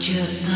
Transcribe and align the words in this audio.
Just. 0.00 0.49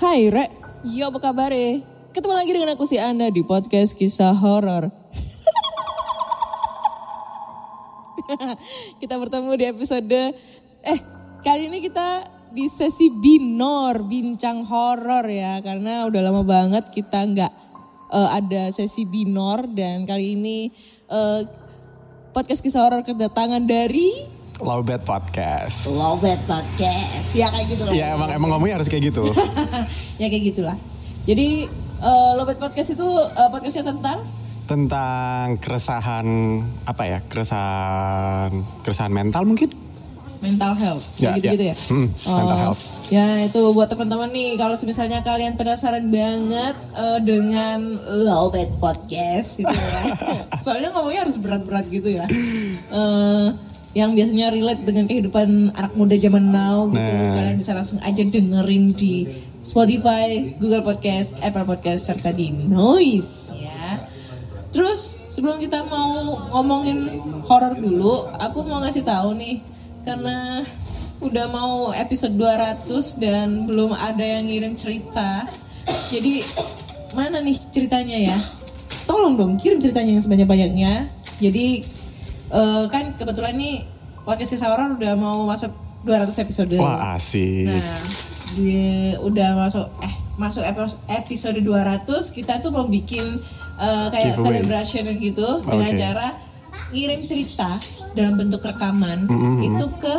Hai 0.00 0.32
Rek, 0.32 0.48
yo 0.96 1.12
apa 1.12 1.20
kabar 1.20 1.52
Ketemu 2.16 2.32
lagi 2.32 2.56
dengan 2.56 2.72
aku 2.72 2.88
si 2.88 2.96
Anda 2.96 3.28
di 3.28 3.44
podcast 3.44 3.92
kisah 3.92 4.32
horor. 4.32 4.88
kita 9.04 9.20
bertemu 9.20 9.52
di 9.60 9.68
episode 9.68 10.32
eh 10.80 10.98
kali 11.44 11.68
ini 11.68 11.84
kita 11.84 12.24
di 12.48 12.72
sesi 12.72 13.12
binor 13.12 14.08
bincang 14.08 14.64
horor 14.64 15.28
ya. 15.28 15.60
Karena 15.60 16.08
udah 16.08 16.20
lama 16.24 16.48
banget 16.48 16.88
kita 16.88 17.20
nggak 17.20 17.52
eh, 18.08 18.28
ada 18.40 18.72
sesi 18.72 19.04
binor. 19.04 19.68
Dan 19.68 20.08
kali 20.08 20.32
ini 20.32 20.72
eh, 21.12 21.44
podcast 22.32 22.64
kisah 22.64 22.88
horor 22.88 23.04
kedatangan 23.04 23.68
dari 23.68 24.39
Lowbat 24.60 25.02
Podcast. 25.08 25.88
Lowbat 25.88 26.40
Podcast 26.44 27.32
ya 27.32 27.48
kayak 27.48 27.66
gitu 27.72 27.82
lah. 27.88 27.92
Ya 27.96 28.06
emang 28.12 28.28
emang 28.28 28.48
ngomongnya 28.52 28.76
harus 28.76 28.92
kayak 28.92 29.08
gitu. 29.08 29.32
ya 30.20 30.26
kayak 30.28 30.44
gitulah. 30.52 30.76
Jadi 31.24 31.64
uh, 32.04 32.36
Lobet 32.36 32.60
Podcast 32.60 32.92
itu 32.92 33.08
eh, 33.36 33.48
podcastnya 33.48 33.88
tentang 33.88 34.18
Tentang 34.68 35.58
keresahan 35.58 36.26
apa 36.86 37.02
ya? 37.08 37.18
Keresahan 37.26 38.52
keresahan 38.84 39.10
mental 39.10 39.48
mungkin? 39.48 39.72
mental 40.40 40.72
health, 40.72 41.04
Ya, 41.20 41.36
kayak 41.36 41.52
gitu-gitu 41.52 41.64
ya. 41.68 41.76
ya. 41.76 41.84
Hmm, 41.92 42.08
mental 42.16 42.58
health. 42.64 42.80
Ya 43.12 43.28
itu 43.44 43.60
buat 43.76 43.92
teman-teman 43.92 44.32
nih 44.32 44.56
kalau 44.56 44.72
misalnya 44.88 45.20
kalian 45.20 45.60
penasaran 45.60 46.08
banget 46.08 46.76
eh, 46.96 47.20
dengan 47.20 48.00
Lobet 48.24 48.72
Podcast 48.80 49.60
gitu 49.60 49.68
ya. 49.68 50.02
Soalnya 50.64 50.96
ngomongnya 50.96 51.28
harus 51.28 51.36
berat-berat 51.36 51.92
gitu 51.92 52.08
ya. 52.16 52.24
Eh, 52.88 53.46
yang 53.90 54.14
biasanya 54.14 54.54
relate 54.54 54.86
dengan 54.86 55.10
kehidupan 55.10 55.74
anak 55.74 55.92
muda 55.98 56.14
zaman 56.14 56.54
now 56.54 56.86
gitu. 56.86 57.10
Nah. 57.10 57.34
Kalian 57.34 57.56
bisa 57.58 57.74
langsung 57.74 57.98
aja 58.02 58.22
dengerin 58.22 58.94
di 58.94 59.26
Spotify, 59.58 60.54
Google 60.62 60.86
Podcast, 60.86 61.34
Apple 61.42 61.66
Podcast 61.66 62.06
serta 62.06 62.30
di 62.30 62.54
Noise 62.54 63.50
ya. 63.58 64.06
Terus 64.70 65.18
sebelum 65.26 65.58
kita 65.58 65.82
mau 65.90 66.38
ngomongin 66.54 67.18
horor 67.50 67.74
dulu, 67.74 68.30
aku 68.38 68.62
mau 68.62 68.78
ngasih 68.78 69.02
tahu 69.02 69.34
nih 69.34 69.58
karena 70.06 70.62
udah 71.20 71.46
mau 71.50 71.90
episode 71.92 72.32
200 72.38 72.86
dan 73.18 73.66
belum 73.66 73.92
ada 73.92 74.22
yang 74.22 74.46
ngirim 74.46 74.78
cerita. 74.78 75.50
Jadi 76.14 76.46
mana 77.12 77.42
nih 77.42 77.58
ceritanya 77.74 78.16
ya? 78.16 78.38
Tolong 79.10 79.34
dong 79.34 79.58
kirim 79.58 79.82
ceritanya 79.82 80.14
yang 80.14 80.22
sebanyak-banyaknya. 80.22 81.10
Jadi 81.42 81.82
eh, 82.50 82.84
kan 82.86 83.14
kebetulan 83.14 83.54
nih 83.54 83.86
podcast 84.20 84.52
kisah 84.52 84.68
horor 84.68 84.94
udah 84.94 85.12
mau 85.14 85.42
masuk 85.44 85.70
200 86.02 86.32
episode. 86.38 86.74
Wah 86.74 87.14
asik. 87.14 87.66
Nah, 87.66 88.00
di 88.50 88.72
udah 89.16 89.54
masuk 89.54 89.86
eh 90.00 90.10
masuk 90.34 90.62
epi- 90.62 90.98
episode 91.08 91.58
200 91.58 92.04
kita 92.30 92.58
tuh 92.58 92.68
mau 92.68 92.84
bikin 92.84 93.38
eh, 93.76 94.06
kayak 94.08 94.34
Giveaway. 94.34 94.44
celebration 94.60 95.04
gitu 95.18 95.48
dengan 95.62 95.90
Oke. 95.90 95.98
cara 95.98 96.26
ngirim 96.90 97.22
cerita 97.22 97.78
dalam 98.12 98.34
bentuk 98.34 98.60
rekaman 98.60 99.24
Mm-mm. 99.24 99.62
itu 99.62 99.86
ke 99.96 100.14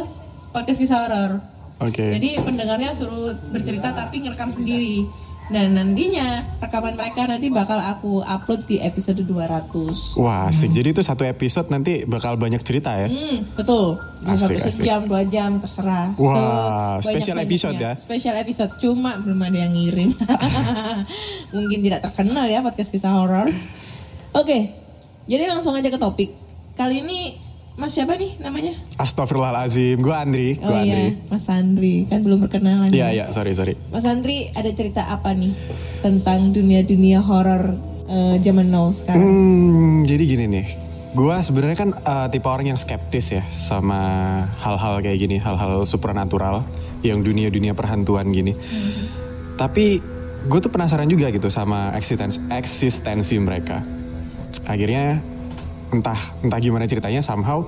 podcast 0.50 0.78
kisah 0.78 1.00
horor. 1.02 1.32
Oke. 1.80 2.14
Jadi 2.14 2.38
pendengarnya 2.40 2.92
suruh 2.92 3.34
bercerita 3.50 3.92
tapi 3.92 4.22
ngerekam 4.22 4.48
sendiri. 4.48 5.04
Dan 5.52 5.76
nantinya 5.76 6.48
rekaman 6.64 6.96
mereka 6.96 7.28
nanti 7.28 7.52
bakal 7.52 7.76
aku 7.76 8.24
upload 8.24 8.64
di 8.64 8.80
episode 8.80 9.20
200. 9.20 10.16
Wah 10.16 10.48
asik. 10.48 10.72
Jadi 10.72 10.96
itu 10.96 11.04
satu 11.04 11.28
episode 11.28 11.68
nanti 11.68 12.08
bakal 12.08 12.40
banyak 12.40 12.64
cerita 12.64 12.96
ya? 12.96 13.12
Hmm, 13.12 13.52
betul. 13.60 14.00
Bisa 14.24 14.48
Asik, 14.48 14.56
sampai 14.64 14.72
sejam, 14.72 15.00
dua 15.12 15.22
jam, 15.28 15.60
terserah. 15.60 16.16
Wah, 16.16 16.24
Sebanyak-banyaknya. 16.24 17.04
special 17.04 17.38
episode 17.44 17.76
ya? 17.76 17.92
Special 18.00 18.36
episode, 18.40 18.72
cuma 18.80 19.12
belum 19.20 19.40
ada 19.44 19.58
yang 19.60 19.74
ngirim. 19.76 20.10
Mungkin 21.58 21.80
tidak 21.84 22.00
terkenal 22.08 22.48
ya 22.48 22.64
podcast 22.64 22.88
kisah 22.88 23.12
horor. 23.12 23.52
Oke, 24.32 24.72
jadi 25.28 25.52
langsung 25.52 25.76
aja 25.76 25.92
ke 25.92 26.00
topik. 26.00 26.32
Kali 26.80 27.04
ini 27.04 27.36
Mas 27.80 27.96
siapa 27.96 28.20
nih 28.20 28.36
namanya? 28.38 28.76
Astagfirullahalazim. 29.00 30.04
Gue 30.04 30.12
Andri. 30.14 30.60
Gue 30.60 30.68
Oh 30.68 30.76
Andri. 30.76 30.92
iya, 30.92 31.30
Mas 31.32 31.46
Andri. 31.48 31.96
Kan 32.06 32.22
belum 32.22 32.44
perkenalan. 32.44 32.92
Iya 32.92 33.08
ya? 33.08 33.10
iya 33.10 33.26
sorry 33.32 33.56
sorry. 33.56 33.80
Mas 33.90 34.04
Andri 34.04 34.52
ada 34.52 34.68
cerita 34.70 35.08
apa 35.08 35.32
nih 35.32 35.56
tentang 36.04 36.52
dunia-dunia 36.52 37.24
horor 37.24 37.80
eh, 38.06 38.36
zaman 38.44 38.68
now 38.70 38.92
sekarang? 38.92 39.24
Hmm, 39.24 40.04
jadi 40.04 40.24
gini 40.28 40.46
nih. 40.52 40.68
Gua 41.12 41.40
sebenarnya 41.40 41.78
kan 41.80 41.90
eh, 41.96 42.28
tipe 42.30 42.48
orang 42.48 42.76
yang 42.76 42.80
skeptis 42.80 43.32
ya 43.32 43.44
sama 43.50 44.00
hal-hal 44.60 45.00
kayak 45.00 45.18
gini, 45.18 45.40
hal-hal 45.40 45.88
supernatural 45.88 46.68
yang 47.02 47.24
dunia-dunia 47.24 47.72
perhantuan 47.72 48.30
gini. 48.30 48.54
Tapi 49.56 50.02
gue 50.42 50.60
tuh 50.60 50.74
penasaran 50.74 51.06
juga 51.06 51.30
gitu 51.30 51.50
sama 51.54 51.94
eksistensi, 51.94 52.42
eksistensi 52.50 53.38
mereka. 53.38 53.82
Akhirnya 54.66 55.22
entah 55.92 56.18
entah 56.40 56.60
gimana 56.60 56.84
ceritanya 56.84 57.20
somehow 57.20 57.68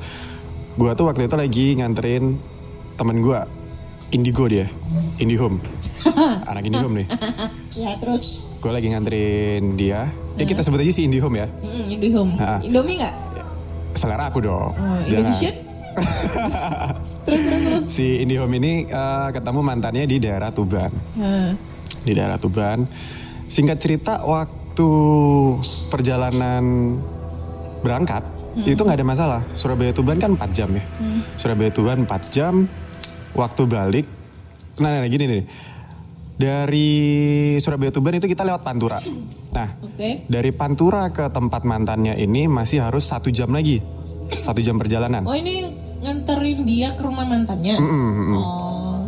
gue 0.74 0.92
tuh 0.96 1.06
waktu 1.06 1.28
itu 1.28 1.36
lagi 1.36 1.66
nganterin 1.78 2.40
temen 2.96 3.20
gue 3.20 3.40
Indigo 4.14 4.46
dia, 4.46 4.70
Indihome, 5.18 5.58
anak 6.50 6.70
Indihome 6.70 7.02
nih. 7.02 7.08
Ya 7.74 7.98
terus, 7.98 8.46
Gue 8.62 8.70
lagi 8.70 8.94
nganterin 8.94 9.74
dia. 9.74 10.06
Ya 10.38 10.46
kita 10.46 10.62
sebut 10.62 10.78
aja 10.78 10.94
si 10.94 11.10
Indihome 11.10 11.42
ya. 11.42 11.48
mm, 11.50 11.84
Indihome, 11.90 12.34
Ah. 12.38 12.62
Indomie 12.62 13.02
nggak? 13.02 13.16
selera 13.98 14.30
aku 14.30 14.46
dong. 14.46 14.70
Oh. 14.74 14.98
Indovision? 15.02 15.54
terus 17.26 17.42
terus 17.42 17.62
terus. 17.66 17.84
Si 17.90 18.22
Indihome 18.22 18.58
ini 18.58 18.86
eh, 18.86 19.28
ketemu 19.34 19.60
mantannya 19.62 20.06
di 20.06 20.18
daerah 20.22 20.54
Tuban. 20.54 20.94
Hah. 21.18 21.58
Di 22.06 22.14
daerah 22.14 22.38
Tuban. 22.38 22.86
Singkat 23.50 23.78
cerita 23.82 24.22
waktu 24.22 24.90
perjalanan 25.90 26.98
berangkat 27.84 28.24
itu 28.64 28.80
nggak 28.80 28.98
ada 28.98 29.08
masalah. 29.08 29.42
Surabaya 29.54 29.92
Tuban 29.92 30.18
kan 30.18 30.34
4 30.34 30.50
jam 30.50 30.70
ya. 30.72 30.84
Surabaya 31.36 31.70
Tuban 31.70 32.08
4 32.08 32.32
jam. 32.32 32.66
Waktu 33.34 33.66
balik, 33.66 34.06
nah, 34.78 35.02
nah 35.02 35.10
gini 35.10 35.26
nih. 35.26 35.44
Dari 36.34 36.90
Surabaya 37.58 37.90
Tuban 37.90 38.14
itu 38.18 38.26
kita 38.26 38.46
lewat 38.46 38.62
Pantura. 38.62 39.02
Nah, 39.54 39.70
Oke. 39.82 40.26
dari 40.30 40.50
Pantura 40.54 41.10
ke 41.10 41.30
tempat 41.30 41.62
mantannya 41.62 42.14
ini 42.14 42.46
masih 42.46 42.86
harus 42.86 43.06
satu 43.06 43.30
jam 43.30 43.50
lagi. 43.50 43.82
satu 44.24 44.64
jam 44.64 44.80
perjalanan. 44.80 45.28
Oh 45.28 45.36
ini 45.36 45.68
nganterin 46.00 46.64
dia 46.64 46.96
ke 46.96 47.04
rumah 47.04 47.28
mantannya. 47.28 47.76
Mm-mm, 47.76 48.08
mm-mm. 48.16 48.38
Oh, 48.40 49.04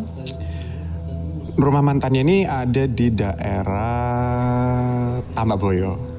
Rumah 1.56 1.80
mantannya 1.80 2.20
ini 2.20 2.38
ada 2.44 2.84
di 2.84 3.08
daerah 3.16 4.04
Tambaboyo. 5.32 5.94
hmm. 5.96 6.15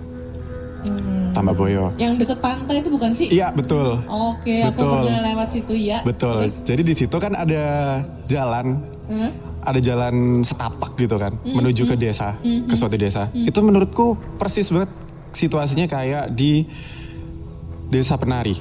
Tambaboyo. 1.36 1.92
yang 2.00 2.16
deket 2.16 2.40
pantai 2.40 2.80
itu 2.80 2.88
bukan 2.88 3.12
sih? 3.12 3.28
Iya 3.28 3.52
betul, 3.52 4.00
Oke, 4.08 4.64
aku 4.64 4.80
Betul. 4.80 4.92
pernah 5.04 5.18
lewat 5.32 5.48
situ 5.52 5.74
ya. 5.76 5.98
betul. 6.00 6.40
Terus, 6.40 6.54
Jadi 6.64 6.82
di 6.82 6.94
situ 6.96 7.16
kan 7.20 7.36
ada 7.36 7.64
jalan, 8.24 8.80
Hah? 9.12 9.32
ada 9.66 9.80
jalan 9.82 10.40
setapak 10.40 10.96
gitu 10.96 11.20
kan, 11.20 11.36
menuju 11.44 11.84
ke 11.84 11.96
desa, 11.98 12.34
mm, 12.40 12.70
ke 12.70 12.74
suatu 12.74 12.96
desa. 12.96 13.28
Itu 13.36 13.60
menurutku 13.60 14.16
persis 14.40 14.72
banget 14.72 14.88
situasinya 15.36 15.84
kayak 15.84 16.32
di 16.32 16.64
desa 17.92 18.16
penari. 18.16 18.56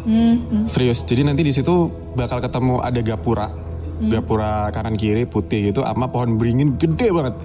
Hmm, 0.00 0.40
hmm. 0.48 0.64
Serius. 0.64 1.04
Jadi 1.04 1.28
nanti 1.28 1.44
di 1.44 1.52
situ 1.52 1.92
bakal 2.16 2.40
ketemu 2.40 2.80
ada 2.80 3.00
gapura. 3.04 3.52
Gapura 4.00 4.72
kanan 4.72 4.96
kiri 4.96 5.28
putih 5.28 5.68
gitu 5.68 5.84
sama 5.84 6.08
pohon 6.08 6.40
beringin 6.40 6.80
gede 6.80 7.12
banget. 7.12 7.36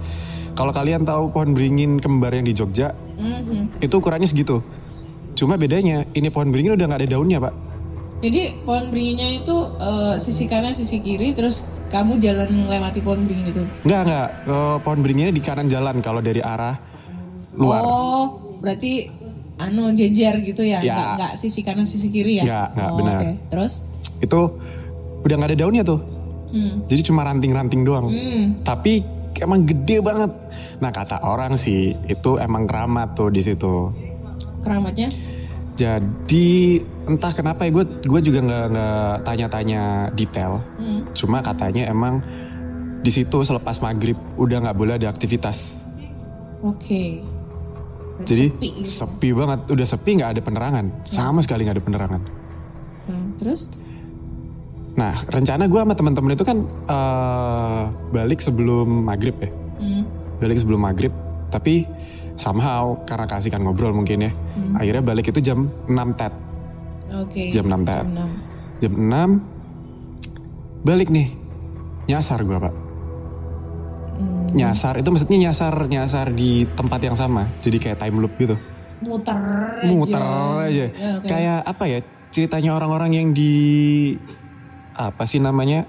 Kalau 0.56 0.72
kalian 0.72 1.04
tahu 1.04 1.28
pohon 1.30 1.52
beringin 1.52 2.00
kembar 2.00 2.32
yang 2.32 2.48
di 2.48 2.56
Jogja, 2.56 2.96
Hmm, 3.16 3.40
hmm. 3.44 3.64
itu 3.84 3.94
ukurannya 3.96 4.28
segitu. 4.28 4.64
Cuma 5.36 5.60
bedanya 5.60 6.08
ini 6.16 6.32
pohon 6.32 6.48
beringin 6.48 6.76
udah 6.80 6.86
nggak 6.88 7.00
ada 7.04 7.08
daunnya, 7.12 7.38
Pak. 7.44 7.54
Jadi 8.24 8.64
pohon 8.64 8.88
beringinnya 8.88 9.28
itu 9.44 9.56
eh, 9.76 10.14
sisi 10.16 10.48
kanan, 10.48 10.72
sisi 10.72 10.96
kiri, 11.04 11.36
terus 11.36 11.60
kamu 11.92 12.16
jalan 12.16 12.48
melewati 12.64 13.04
pohon 13.04 13.28
beringin 13.28 13.52
itu. 13.52 13.62
Nggak, 13.84 14.00
nggak. 14.08 14.28
Eh, 14.48 14.76
pohon 14.80 14.98
beringinnya 15.04 15.32
di 15.36 15.42
kanan 15.44 15.68
jalan 15.68 16.00
kalau 16.00 16.24
dari 16.24 16.40
arah 16.40 16.80
luar. 17.52 17.80
Oh, 17.84 18.56
berarti 18.64 19.12
anu 19.60 19.92
jejer 19.92 20.40
gitu 20.40 20.64
ya? 20.64 20.80
Ya. 20.80 20.96
Nggak, 20.96 21.08
nggak 21.20 21.32
sisi 21.36 21.60
kanan, 21.60 21.84
sisi 21.84 22.08
kiri 22.08 22.40
ya? 22.40 22.44
Nggak, 22.48 22.68
nggak, 22.72 22.88
oh, 22.88 22.96
benar. 22.96 23.16
Oke, 23.20 23.30
terus? 23.52 23.72
Itu 24.24 24.40
udah 25.20 25.34
nggak 25.36 25.50
ada 25.52 25.58
daunnya 25.60 25.84
tuh. 25.84 26.00
Hmm. 26.46 26.88
Jadi 26.88 27.00
cuma 27.12 27.20
ranting-ranting 27.28 27.82
doang. 27.84 28.08
Hmm. 28.08 28.64
Tapi 28.64 29.04
emang 29.42 29.66
gede 29.66 30.00
banget. 30.00 30.30
Nah 30.80 30.90
kata 30.92 31.20
orang 31.22 31.58
sih 31.58 31.92
itu 32.06 32.36
emang 32.40 32.64
keramat 32.64 33.16
tuh 33.16 33.28
di 33.32 33.40
situ. 33.42 33.90
Keramatnya? 34.62 35.12
Jadi 35.76 36.80
entah 37.04 37.32
kenapa 37.36 37.68
ya 37.68 37.70
gue 37.70 37.84
gue 38.08 38.20
juga 38.24 38.40
nggak 38.40 38.64
nggak 38.72 39.12
tanya-tanya 39.28 39.82
detail. 40.16 40.64
Hmm. 40.80 41.04
Cuma 41.12 41.44
katanya 41.44 41.92
emang 41.92 42.24
di 43.04 43.10
situ 43.12 43.44
selepas 43.44 43.78
maghrib 43.84 44.16
udah 44.40 44.66
nggak 44.66 44.76
boleh 44.76 44.96
ada 44.96 45.12
aktivitas. 45.12 45.84
Oke. 46.64 47.20
Berarti 48.16 48.32
Jadi 48.32 48.46
sepi 48.48 48.68
gitu. 48.80 48.88
sepi 48.88 49.28
banget, 49.36 49.60
udah 49.68 49.86
sepi 49.86 50.10
nggak 50.16 50.30
ada 50.32 50.40
penerangan, 50.40 50.86
sama 51.04 51.44
sekali 51.44 51.68
nggak 51.68 51.76
ada 51.76 51.84
penerangan. 51.84 52.22
Hmm, 53.06 53.26
Terus? 53.36 53.68
Nah 54.96 55.28
rencana 55.28 55.68
gue 55.68 55.76
sama 55.76 55.92
teman-teman 55.92 56.32
itu 56.32 56.44
kan 56.44 56.58
eh, 56.64 57.82
balik 58.10 58.40
sebelum 58.40 59.04
maghrib 59.04 59.36
ya, 59.38 59.50
Hmm. 59.76 60.02
balik 60.40 60.56
sebelum 60.56 60.80
maghrib. 60.80 61.12
Tapi 61.52 61.84
somehow 62.34 62.96
karena 63.04 63.28
kasihkan 63.28 63.60
ngobrol 63.60 63.92
mungkin 63.92 64.24
ya, 64.24 64.32
Hmm. 64.32 64.72
akhirnya 64.74 65.02
balik 65.04 65.28
itu 65.28 65.40
jam 65.40 65.68
6 65.86 66.16
tet. 66.16 66.32
Oke. 67.12 67.52
Jam 67.52 67.68
6 67.68 67.84
tet. 67.84 68.02
Jam 68.02 68.12
6. 68.12 68.30
Jam 68.76 68.92
6 68.92 69.30
balik 70.80 71.08
nih, 71.08 71.28
nyasar 72.06 72.40
gue 72.40 72.56
pak. 72.56 72.74
Hmm. 74.16 74.48
Nyasar 74.56 74.96
itu 74.96 75.08
maksudnya 75.12 75.38
nyasar 75.50 75.74
nyasar 75.86 76.26
di 76.32 76.64
tempat 76.72 77.00
yang 77.04 77.16
sama, 77.16 77.44
jadi 77.60 77.76
kayak 77.76 77.98
time 78.00 78.16
loop 78.16 78.32
gitu. 78.40 78.56
Muter 78.96 79.36
aja. 79.36 79.92
muter 79.92 80.22
aja. 80.24 80.86
Ya, 80.88 81.10
oke. 81.20 81.28
Kayak 81.28 81.60
apa 81.68 81.84
ya? 81.84 81.98
Ceritanya 82.32 82.70
orang-orang 82.72 83.12
yang 83.12 83.28
di 83.36 83.52
apa 84.96 85.28
sih 85.28 85.38
namanya? 85.38 85.84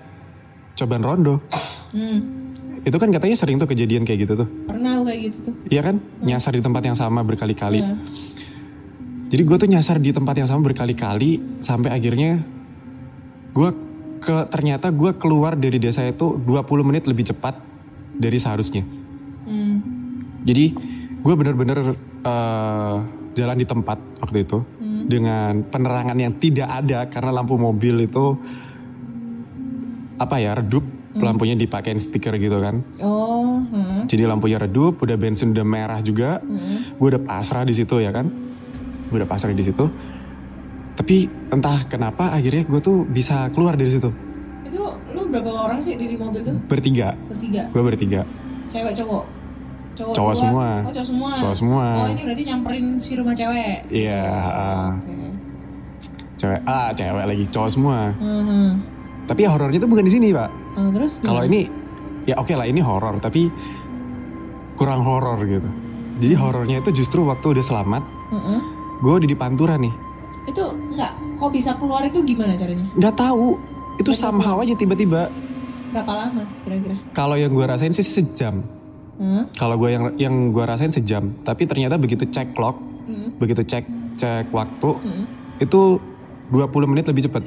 Cobaan 0.78 1.02
rondo. 1.02 1.42
Hmm. 1.96 2.20
Itu 2.84 3.00
kan 3.02 3.10
katanya 3.10 3.36
sering 3.40 3.58
tuh 3.58 3.68
kejadian 3.68 4.04
kayak 4.04 4.28
gitu 4.28 4.34
tuh. 4.46 4.48
Pernah 4.68 5.02
kayak 5.08 5.20
gitu 5.32 5.38
tuh. 5.52 5.54
Iya 5.72 5.82
kan? 5.82 5.96
Nyasar 6.22 6.54
di 6.54 6.62
tempat 6.62 6.84
yang 6.86 6.96
sama 6.96 7.24
berkali-kali. 7.24 7.80
Ya. 7.82 7.96
Jadi 9.28 9.42
gue 9.44 9.58
tuh 9.60 9.68
nyasar 9.68 10.00
di 10.00 10.16
tempat 10.16 10.36
yang 10.40 10.48
sama 10.48 10.72
berkali-kali 10.72 11.60
sampai 11.60 11.92
akhirnya 11.92 12.44
gue 13.52 13.70
ke 14.24 14.34
ternyata 14.48 14.88
gue 14.88 15.12
keluar 15.20 15.60
dari 15.60 15.82
desa 15.82 16.08
itu 16.08 16.40
20 16.40 16.88
menit 16.88 17.04
lebih 17.12 17.28
cepat 17.28 17.60
dari 18.16 18.38
seharusnya. 18.40 18.88
Hmm. 19.44 19.84
Jadi 20.48 20.66
gue 21.20 21.34
bener-bener 21.36 21.98
eh, 22.24 22.96
jalan 23.36 23.58
di 23.60 23.66
tempat 23.68 24.00
waktu 24.24 24.48
itu 24.48 24.64
Hmm. 24.98 25.06
dengan 25.06 25.54
penerangan 25.68 26.18
yang 26.18 26.34
tidak 26.42 26.70
ada 26.72 27.06
karena 27.12 27.32
lampu 27.36 27.60
mobil 27.60 28.10
itu 28.10 28.40
apa 30.18 30.36
ya 30.38 30.58
redup 30.58 30.84
lampunya 31.18 31.58
dipakein 31.58 31.98
stiker 31.98 32.38
gitu 32.38 32.62
kan. 32.62 32.86
Oh. 33.02 33.66
hmm. 33.66 34.06
Jadi 34.06 34.22
lampunya 34.30 34.62
redup, 34.62 35.02
udah 35.02 35.18
bensin 35.18 35.50
udah 35.50 35.66
merah 35.66 35.98
juga. 36.02 36.38
Hmm. 36.42 36.94
Gue 36.94 37.18
udah 37.18 37.22
pasrah 37.22 37.66
di 37.66 37.74
situ 37.74 37.98
ya 37.98 38.14
kan. 38.14 38.30
Gue 39.10 39.18
udah 39.18 39.30
pasrah 39.30 39.50
di 39.50 39.66
situ. 39.66 39.90
Tapi 40.94 41.26
entah 41.50 41.86
kenapa 41.86 42.34
akhirnya 42.34 42.66
gue 42.66 42.82
tuh 42.82 43.06
bisa 43.06 43.54
keluar 43.54 43.78
dari 43.78 43.86
situ 43.86 44.10
Itu 44.66 44.82
lu 45.14 45.30
berapa 45.30 45.70
orang 45.70 45.78
sih 45.78 45.94
di 45.94 46.18
mobil 46.18 46.42
tuh? 46.42 46.58
bertiga. 46.66 47.14
Bertiga. 47.30 47.70
Gue 47.70 47.82
bertiga. 47.86 48.22
Cewek 48.70 48.94
cowok. 48.98 49.24
Cowok, 49.98 50.14
Cowok 50.14 50.34
dua. 50.34 50.42
semua. 50.42 50.68
Oh, 50.86 50.94
cowok 50.94 51.08
semua. 51.08 51.32
Cowok 51.38 51.56
semua. 51.58 51.86
Oh, 51.98 52.08
ini 52.10 52.22
berarti 52.22 52.44
nyamperin 52.46 52.86
si 53.02 53.12
rumah 53.18 53.34
cewek. 53.34 53.90
Iya, 53.90 54.22
ah. 54.30 54.90
Oke. 54.94 55.14
Cewek, 56.38 56.62
ah 56.70 56.90
cewek 56.94 57.26
lagi 57.26 57.46
cowok 57.50 57.70
semua. 57.74 57.98
Hmm. 58.22 58.97
Tapi 59.28 59.44
ya 59.44 59.50
horornya 59.52 59.78
tuh 59.78 59.92
bukan 59.92 60.08
di 60.08 60.14
sini 60.14 60.32
pak. 60.32 60.50
Oh, 60.80 60.88
terus 60.90 61.20
Kalau 61.20 61.44
ini 61.44 61.68
ya 62.24 62.40
oke 62.40 62.56
lah 62.56 62.64
ini 62.64 62.80
horor 62.80 63.20
tapi 63.20 63.52
kurang 64.76 65.04
horor 65.04 65.44
gitu. 65.44 65.68
Jadi 66.18 66.34
horornya 66.34 66.82
itu 66.82 66.90
justru 66.96 67.22
waktu 67.22 67.54
udah 67.54 67.62
selamat, 67.62 68.04
Heeh. 68.34 68.60
gue 69.04 69.14
udah 69.14 69.30
di 69.30 69.38
pantura 69.38 69.76
nih. 69.78 69.94
Itu 70.48 70.64
enggak 70.74 71.12
kok 71.38 71.52
bisa 71.54 71.76
keluar 71.78 72.02
itu 72.02 72.24
gimana 72.24 72.58
caranya? 72.58 72.88
Nggak 72.98 73.16
tahu, 73.16 73.60
itu 74.00 74.10
Tiba-tiba 74.10 74.24
somehow 74.24 74.56
aja 74.64 74.74
tiba-tiba. 74.74 75.22
Berapa 75.94 76.12
lama 76.14 76.44
kira-kira? 76.64 76.96
Kalau 77.14 77.36
yang 77.38 77.52
gue 77.54 77.66
rasain 77.68 77.94
sih 77.94 78.02
sejam. 78.02 78.66
Hah? 79.18 79.46
Kalau 79.54 79.76
gue 79.78 79.90
yang 79.92 80.04
yang 80.18 80.34
gue 80.50 80.64
rasain 80.64 80.90
sejam. 80.90 81.34
Tapi 81.42 81.66
ternyata 81.66 81.98
begitu 81.98 82.26
cek 82.26 82.54
clock, 82.54 82.78
Hmm. 83.08 83.34
begitu 83.38 83.62
cek 83.62 83.86
cek 84.18 84.50
waktu, 84.50 84.90
Hmm. 84.98 85.26
itu 85.60 86.02
20 86.50 86.88
menit 86.90 87.06
lebih 87.06 87.30
cepat. 87.30 87.44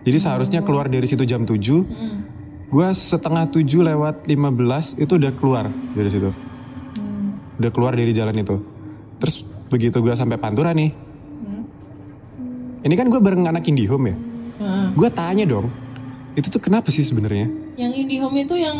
Jadi 0.00 0.16
seharusnya 0.16 0.60
keluar 0.64 0.88
dari 0.88 1.04
situ 1.04 1.22
jam 1.22 1.44
7, 1.44 1.84
Hmm. 1.84 2.18
gue 2.66 2.88
setengah 2.90 3.50
7 3.50 3.84
lewat 3.84 4.24
15 4.24 4.96
itu 4.96 5.12
udah 5.14 5.32
keluar 5.36 5.64
dari 5.92 6.08
situ. 6.08 6.30
Hmm. 6.96 7.36
Udah 7.60 7.70
keluar 7.70 7.92
dari 7.92 8.10
jalan 8.10 8.32
itu. 8.34 8.56
Terus 9.20 9.44
begitu 9.68 10.00
gue 10.00 10.14
sampai 10.14 10.40
Pantura 10.40 10.72
nih, 10.72 10.90
Hmm. 10.90 11.62
ini 12.80 12.94
kan 12.96 13.06
gue 13.06 13.20
bareng 13.20 13.44
anak 13.44 13.68
Indihome 13.68 14.06
ya. 14.08 14.16
Heeh. 14.60 14.86
Gue 14.96 15.08
tanya 15.12 15.44
dong, 15.44 15.68
itu 16.32 16.48
tuh 16.48 16.60
kenapa 16.60 16.88
sih 16.88 17.04
sebenarnya? 17.04 17.48
Yang 17.76 17.92
IndiHome 18.04 18.44
itu 18.44 18.54
yang 18.56 18.76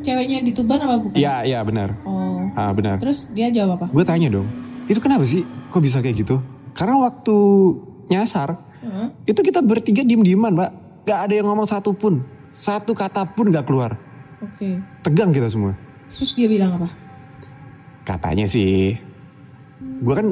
ceweknya 0.00 0.40
di 0.40 0.52
Tuban 0.52 0.80
apa 0.80 1.00
bukan? 1.00 1.16
Iya, 1.16 1.44
iya 1.44 1.60
benar. 1.60 1.96
Oh. 2.04 2.44
Ah 2.56 2.72
benar. 2.72 3.00
Terus 3.00 3.28
dia 3.32 3.48
jawab 3.48 3.80
apa? 3.80 3.86
Gue 3.92 4.04
tanya 4.04 4.28
dong, 4.32 4.48
itu 4.88 5.00
kenapa 5.00 5.24
sih? 5.24 5.44
Kok 5.72 5.80
bisa 5.80 6.00
kayak 6.00 6.24
gitu? 6.24 6.40
Karena 6.72 7.00
waktu 7.00 7.36
nyasar, 8.08 8.58
Heeh. 8.84 9.08
itu 9.24 9.40
kita 9.40 9.64
bertiga 9.64 10.04
diem-dieman, 10.04 10.52
mbak. 10.52 10.70
Gak 11.04 11.20
ada 11.28 11.34
yang 11.34 11.48
ngomong 11.48 11.64
satu 11.64 11.92
pun. 11.92 12.20
Satu 12.52 12.92
kata 12.92 13.24
pun 13.32 13.48
gak 13.48 13.64
keluar. 13.64 13.96
Oke. 14.40 14.78
Tegang 15.00 15.32
kita 15.32 15.48
semua. 15.48 15.72
Terus 16.12 16.36
dia 16.36 16.46
bilang 16.46 16.76
apa? 16.76 16.88
Katanya 18.04 18.44
sih, 18.44 18.92
gue 19.80 20.14
kan, 20.14 20.28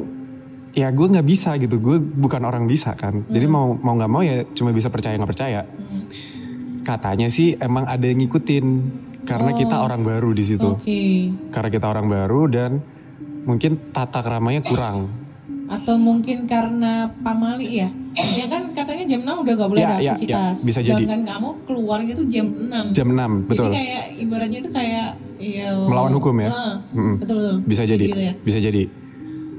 ya 0.73 0.93
gue 0.93 1.07
nggak 1.09 1.25
bisa 1.25 1.57
gitu. 1.57 1.81
Gue 1.81 1.97
bukan 1.99 2.45
orang 2.45 2.69
bisa 2.69 2.93
kan. 2.93 3.25
Jadi 3.27 3.47
mau 3.49 3.73
mau 3.75 3.97
nggak 3.97 4.13
mau 4.13 4.21
ya 4.21 4.45
cuma 4.53 4.71
bisa 4.71 4.93
percaya 4.93 5.17
nggak 5.17 5.33
percaya. 5.33 5.65
Hmm. 5.65 6.05
Katanya 6.85 7.33
sih 7.33 7.57
emang 7.57 7.89
ada 7.89 8.05
yang 8.05 8.21
ngikutin 8.21 8.67
karena 9.25 9.51
Oh. 9.55 9.57
kita 9.57 9.77
orang 9.81 10.03
baru 10.05 10.37
di 10.37 10.45
situ. 10.45 10.69
Oke. 10.77 11.33
Karena 11.49 11.71
kita 11.73 11.87
orang 11.89 12.07
baru 12.11 12.41
dan 12.51 12.71
mungkin 13.49 13.91
tata 13.91 14.21
keramanya 14.21 14.61
kurang. 14.61 15.22
Atau 15.67 15.95
mungkin 15.97 16.45
karena 16.45 17.11
pamali 17.19 17.81
ya? 17.81 17.89
Ya 18.13 18.45
kan 18.45 18.71
katanya 18.71 19.09
jam 19.09 19.21
6 19.23 19.43
udah 19.43 19.53
gak 19.57 19.71
boleh 19.71 19.81
Ya, 19.81 19.89
ada 19.89 19.97
ya, 19.97 20.03
ya. 20.03 20.13
aktivitas. 20.13 20.57
Bisa 20.63 20.81
jadi. 20.81 21.01
Sedangkan 21.01 21.21
kamu 21.25 21.49
keluar 21.65 21.99
gitu 22.03 22.23
jam 22.27 22.47
6. 22.53 22.93
Jam 22.93 23.09
6, 23.09 23.49
betul. 23.49 23.65
Jadi 23.65 23.73
kayak 23.73 24.03
ibaratnya 24.21 24.59
itu 24.61 24.71
kayak 24.71 25.09
ya, 25.39 25.69
Melawan 25.75 26.13
hukum 26.13 26.35
ya? 26.39 26.49
Ah, 26.49 26.75
Mm-mm. 26.93 27.15
betul 27.19 27.37
betul. 27.37 27.57
Bisa 27.65 27.83
jadi, 27.83 28.05
Gitu 28.05 28.21
ya. 28.21 28.33
bisa 28.39 28.59
jadi. 28.59 28.83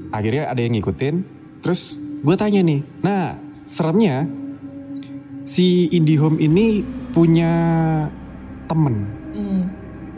Akhirnya 0.08 0.42
ada 0.46 0.60
yang 0.60 0.72
ngikutin. 0.72 1.14
Terus 1.58 1.80
gue 1.98 2.34
tanya 2.34 2.60
nih, 2.60 2.80
nah 3.00 3.34
seremnya 3.60 4.28
si 5.42 5.90
IndiHome 5.90 6.38
ini 6.38 6.80
punya 7.10 7.52
temen 8.64 8.94
Hmm. 9.30 9.66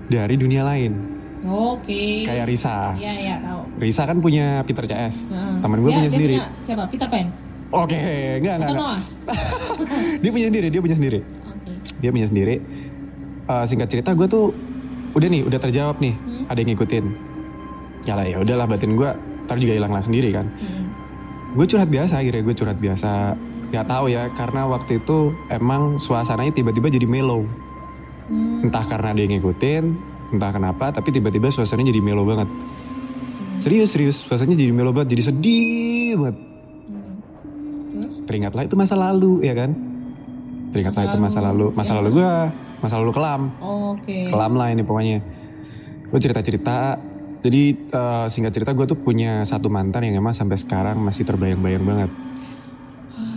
dari 0.06 0.36
dunia 0.36 0.60
lain, 0.60 0.92
Oke. 1.44 2.24
kayak 2.24 2.46
Risa. 2.46 2.94
Iya 2.94 3.12
iya 3.12 3.34
tahu. 3.38 3.60
Risa 3.76 4.02
kan 4.02 4.18
punya 4.18 4.62
Peter 4.62 4.82
CS, 4.82 5.28
Nah. 5.28 5.60
temen 5.60 5.78
gue 5.78 5.88
Dia- 5.88 5.96
punya 5.96 6.02
dia 6.02 6.14
sendiri. 6.14 6.34
punya 6.34 6.48
siapa? 6.62 6.84
Peter 6.86 7.06
Pan. 7.06 7.26
Oke, 7.68 7.98
enggak, 8.38 8.54
enggak, 8.54 8.54
Atau 8.56 8.66
enggak. 8.70 8.78
Noah? 8.80 9.00
Dia 10.22 10.30
punya 10.30 10.46
sendiri, 10.46 10.66
dia 10.70 10.80
punya 10.80 10.96
sendiri. 10.96 11.18
Oke. 11.44 11.72
Dia 11.98 12.10
punya 12.10 12.26
sendiri. 12.26 12.54
Eh, 13.44 13.64
singkat 13.64 13.88
cerita 13.88 14.10
gue 14.12 14.26
tuh 14.26 14.54
udah 15.12 15.28
nih, 15.28 15.42
udah 15.42 15.58
terjawab 15.58 15.98
nih. 15.98 16.14
Hmm. 16.14 16.46
Ada 16.46 16.58
yang 16.58 16.70
ngikutin. 16.72 17.04
Ya 18.04 18.14
lah 18.14 18.22
ya 18.24 18.38
udahlah 18.38 18.66
batin 18.66 18.94
gue 18.94 19.10
ntar 19.44 19.58
juga 19.58 19.74
hilang 19.74 19.90
lah 19.90 19.98
sendiri 19.98 20.30
kan. 20.30 20.46
Hmm. 20.52 20.86
Gue 21.52 21.66
curhat 21.66 21.88
biasa 21.88 22.18
akhirnya 22.18 22.42
gue 22.42 22.54
curhat 22.54 22.78
biasa. 22.78 23.34
Gak 23.66 23.86
tahu 23.86 24.04
ya 24.08 24.30
karena 24.30 24.62
waktu 24.64 24.98
itu 24.98 25.18
emang 25.48 25.98
suasananya 25.98 26.54
tiba-tiba 26.54 26.86
jadi 26.86 27.04
mellow. 27.04 27.42
Hmm. 28.26 28.62
Entah 28.62 28.82
karena 28.84 29.10
dia 29.12 29.26
ngikutin, 29.28 29.84
entah 30.32 30.50
kenapa, 30.50 30.90
tapi 30.90 31.14
tiba-tiba 31.14 31.50
suasananya 31.52 31.92
jadi 31.94 32.02
mellow 32.02 32.26
banget. 32.26 32.48
Serius, 33.56 33.94
serius, 33.94 34.16
suasananya 34.20 34.58
jadi 34.58 34.72
mellow 34.74 34.92
banget, 34.92 35.16
jadi 35.16 35.22
sedih 35.32 36.18
banget. 36.18 36.36
Teringatlah 38.26 38.62
itu 38.66 38.74
masa 38.74 38.94
lalu, 38.98 39.46
ya 39.46 39.54
kan? 39.54 39.70
Teringatlah 40.74 41.02
Masa 41.06 41.10
itu 41.14 41.18
masa 41.22 41.38
lalu, 41.40 41.66
masa 41.72 41.90
ya. 41.94 41.96
lalu 42.02 42.08
gue, 42.20 42.32
masa 42.82 42.94
lalu 42.98 43.12
kelam, 43.14 43.42
kelam 44.04 44.52
lah 44.58 44.68
ini 44.74 44.82
pokoknya. 44.82 45.18
Gue 46.10 46.20
cerita-cerita, 46.20 46.98
jadi 47.40 47.62
eh, 47.72 48.26
singkat 48.26 48.52
cerita 48.52 48.74
gue 48.74 48.84
tuh 48.84 48.98
punya 48.98 49.46
satu 49.46 49.70
mantan 49.70 50.10
yang 50.10 50.18
emang 50.18 50.34
sampai 50.34 50.58
sekarang 50.58 50.98
masih 51.00 51.22
terbayang-bayang 51.22 51.86
banget. 51.86 52.10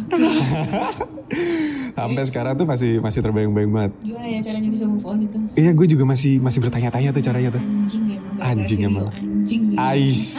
sampai 1.99 2.23
sekarang 2.25 2.53
tuh 2.55 2.67
masih 2.67 2.91
masih 3.03 3.19
terbayang-bayang 3.19 3.71
banget. 3.71 3.91
Gimana 3.99 4.27
ya 4.27 4.39
caranya 4.39 4.69
bisa 4.71 4.85
move 4.87 5.05
on 5.05 5.17
itu? 5.27 5.37
Iya, 5.59 5.71
gue 5.75 5.87
juga 5.91 6.03
masih 6.07 6.39
masih 6.39 6.59
bertanya-tanya 6.63 7.09
tuh 7.11 7.23
caranya 7.23 7.49
tuh. 7.51 7.63
Anjing 7.63 8.03
emang. 8.07 8.35
gara-gara 8.35 8.55
Anjing 8.55 8.79
emang. 8.85 9.07
Anjing. 9.11 9.61
gitu. 9.73 9.79
Ais. 9.79 10.23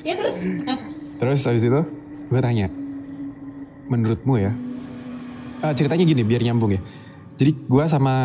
Ya 0.00 0.16
terus? 0.16 0.32
Terus 1.20 1.40
habis 1.44 1.60
itu 1.60 1.80
gue 2.32 2.40
tanya, 2.40 2.72
menurutmu 3.92 4.40
ya, 4.40 4.48
eh, 5.60 5.72
ceritanya 5.76 6.08
gini 6.08 6.24
biar 6.24 6.40
nyambung 6.40 6.72
ya. 6.72 6.80
Jadi 7.36 7.52
gue 7.68 7.84
sama 7.84 8.16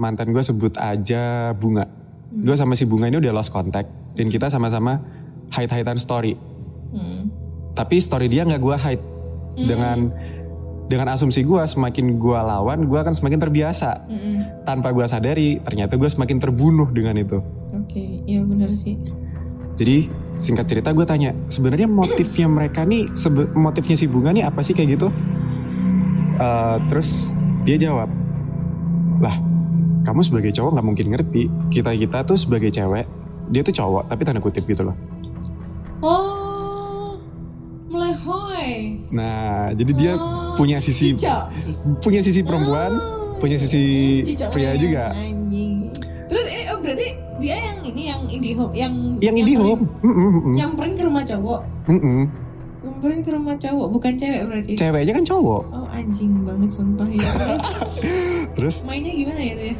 mantan 0.00 0.32
gue 0.32 0.40
sebut 0.40 0.72
aja 0.80 1.52
Bunga. 1.52 1.84
Gue 2.32 2.56
sama 2.56 2.76
si 2.80 2.88
Bunga 2.88 3.12
ini 3.12 3.20
udah 3.20 3.32
lost 3.36 3.52
contact 3.52 3.92
dan 4.16 4.32
kita 4.32 4.48
sama-sama 4.48 5.04
hide-hidean 5.52 6.00
story. 6.00 6.32
Hmm. 6.96 7.28
Tapi 7.76 8.00
story 8.00 8.32
dia 8.32 8.48
nggak 8.48 8.60
gue 8.64 8.76
hide 8.80 9.04
dengan 9.58 10.08
dengan 10.88 11.12
asumsi 11.12 11.44
gue 11.44 11.60
semakin 11.60 12.16
gue 12.16 12.38
lawan 12.40 12.88
gue 12.88 12.98
akan 12.98 13.12
semakin 13.12 13.38
terbiasa. 13.38 14.08
Mm-mm. 14.08 14.64
Tanpa 14.64 14.90
gue 14.96 15.04
sadari 15.04 15.60
ternyata 15.60 16.00
gue 16.00 16.08
semakin 16.08 16.40
terbunuh 16.40 16.88
dengan 16.88 17.14
itu. 17.20 17.38
Oke, 17.76 18.24
iya 18.24 18.40
benar 18.40 18.72
sih. 18.72 18.96
Jadi 19.78 20.10
singkat 20.34 20.66
cerita 20.66 20.90
gue 20.90 21.06
tanya, 21.06 21.36
sebenarnya 21.52 21.86
motifnya 21.86 22.48
mereka 22.50 22.82
nih, 22.82 23.06
motifnya 23.54 23.94
si 23.94 24.10
bunga 24.10 24.34
nih 24.34 24.48
apa 24.48 24.64
sih 24.64 24.74
kayak 24.74 24.98
gitu? 24.98 25.12
Eh, 26.40 26.76
terus 26.90 27.30
dia 27.62 27.76
jawab, 27.78 28.10
lah 29.22 29.36
kamu 30.02 30.24
sebagai 30.24 30.50
cowok 30.56 30.72
nggak 30.72 30.86
mungkin 30.88 31.06
ngerti. 31.14 31.42
Kita 31.70 31.94
kita 31.94 32.24
tuh 32.26 32.34
sebagai 32.40 32.72
cewek, 32.72 33.06
dia 33.52 33.62
tuh 33.62 33.76
cowok 33.76 34.08
tapi 34.08 34.22
tanda 34.24 34.40
kutip 34.40 34.64
gitu 34.64 34.88
loh. 34.88 34.96
Oh. 36.02 36.37
Nah 39.10 39.38
jadi 39.72 39.92
dia 39.92 40.12
Oh, 40.14 40.54
punya 40.54 40.78
sisi 40.78 41.12
cicak. 41.12 41.48
punya 41.98 42.20
sisi 42.20 42.40
perempuan, 42.40 42.92
Oh. 42.92 43.36
punya 43.36 43.54
sisi 43.54 44.20
Cicak 44.22 44.50
pria 44.50 44.74
juga. 44.74 45.10
Anjing. 45.12 45.90
Terus 46.26 46.46
ini 46.46 46.62
oh, 46.66 46.78
berarti 46.78 47.08
dia 47.38 47.56
yang 47.56 47.78
ini 47.82 48.02
yang 48.06 48.20
indie 48.26 48.52
home, 48.52 48.72
yang 48.72 48.92
Yang 49.18 49.34
indie 49.36 49.54
nyamperin- 49.54 49.62
home, 49.64 49.82
Mm, 49.98 50.10
mm, 50.10 50.28
mm, 50.28 50.54
Nyamperin 50.54 50.92
ke 50.92 51.02
rumah 51.02 51.22
cowok. 51.22 51.60
mm, 51.86 52.00
mm. 52.00 52.24
Nyamperin 52.78 53.20
ke 53.20 53.30
rumah 53.30 53.56
cowok, 53.56 53.86
bukan 53.88 54.12
cewek 54.14 54.42
berarti. 54.44 54.72
ceweknya 54.74 55.12
kan 55.12 55.24
cowok. 55.24 55.62
Oh 55.68 55.86
anjing 55.88 56.32
banget 56.42 56.70
sumpah 56.70 57.08
ya. 57.08 57.28
Terus 57.32 57.64
Terus, 58.56 58.76
mainnya 58.82 59.12
gimana 59.12 59.40
ya 59.40 59.54
tuh 59.54 59.66
ya? 59.66 59.76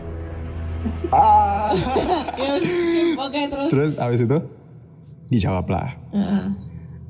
ah. 1.10 1.70
Ya 2.38 2.52
skip, 2.56 3.18
oke 3.18 3.40
terus. 3.44 3.68
terus 3.68 3.92
abis 3.96 4.20
itu 4.22 4.38
dijawab 5.28 5.66
lah. 5.66 5.88
Heeh. 6.10 6.44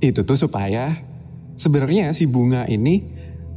itu 0.00 0.20
tuh 0.22 0.36
supaya 0.36 0.94
sebenarnya 1.58 2.14
si 2.14 2.30
bunga 2.30 2.62
ini 2.70 3.02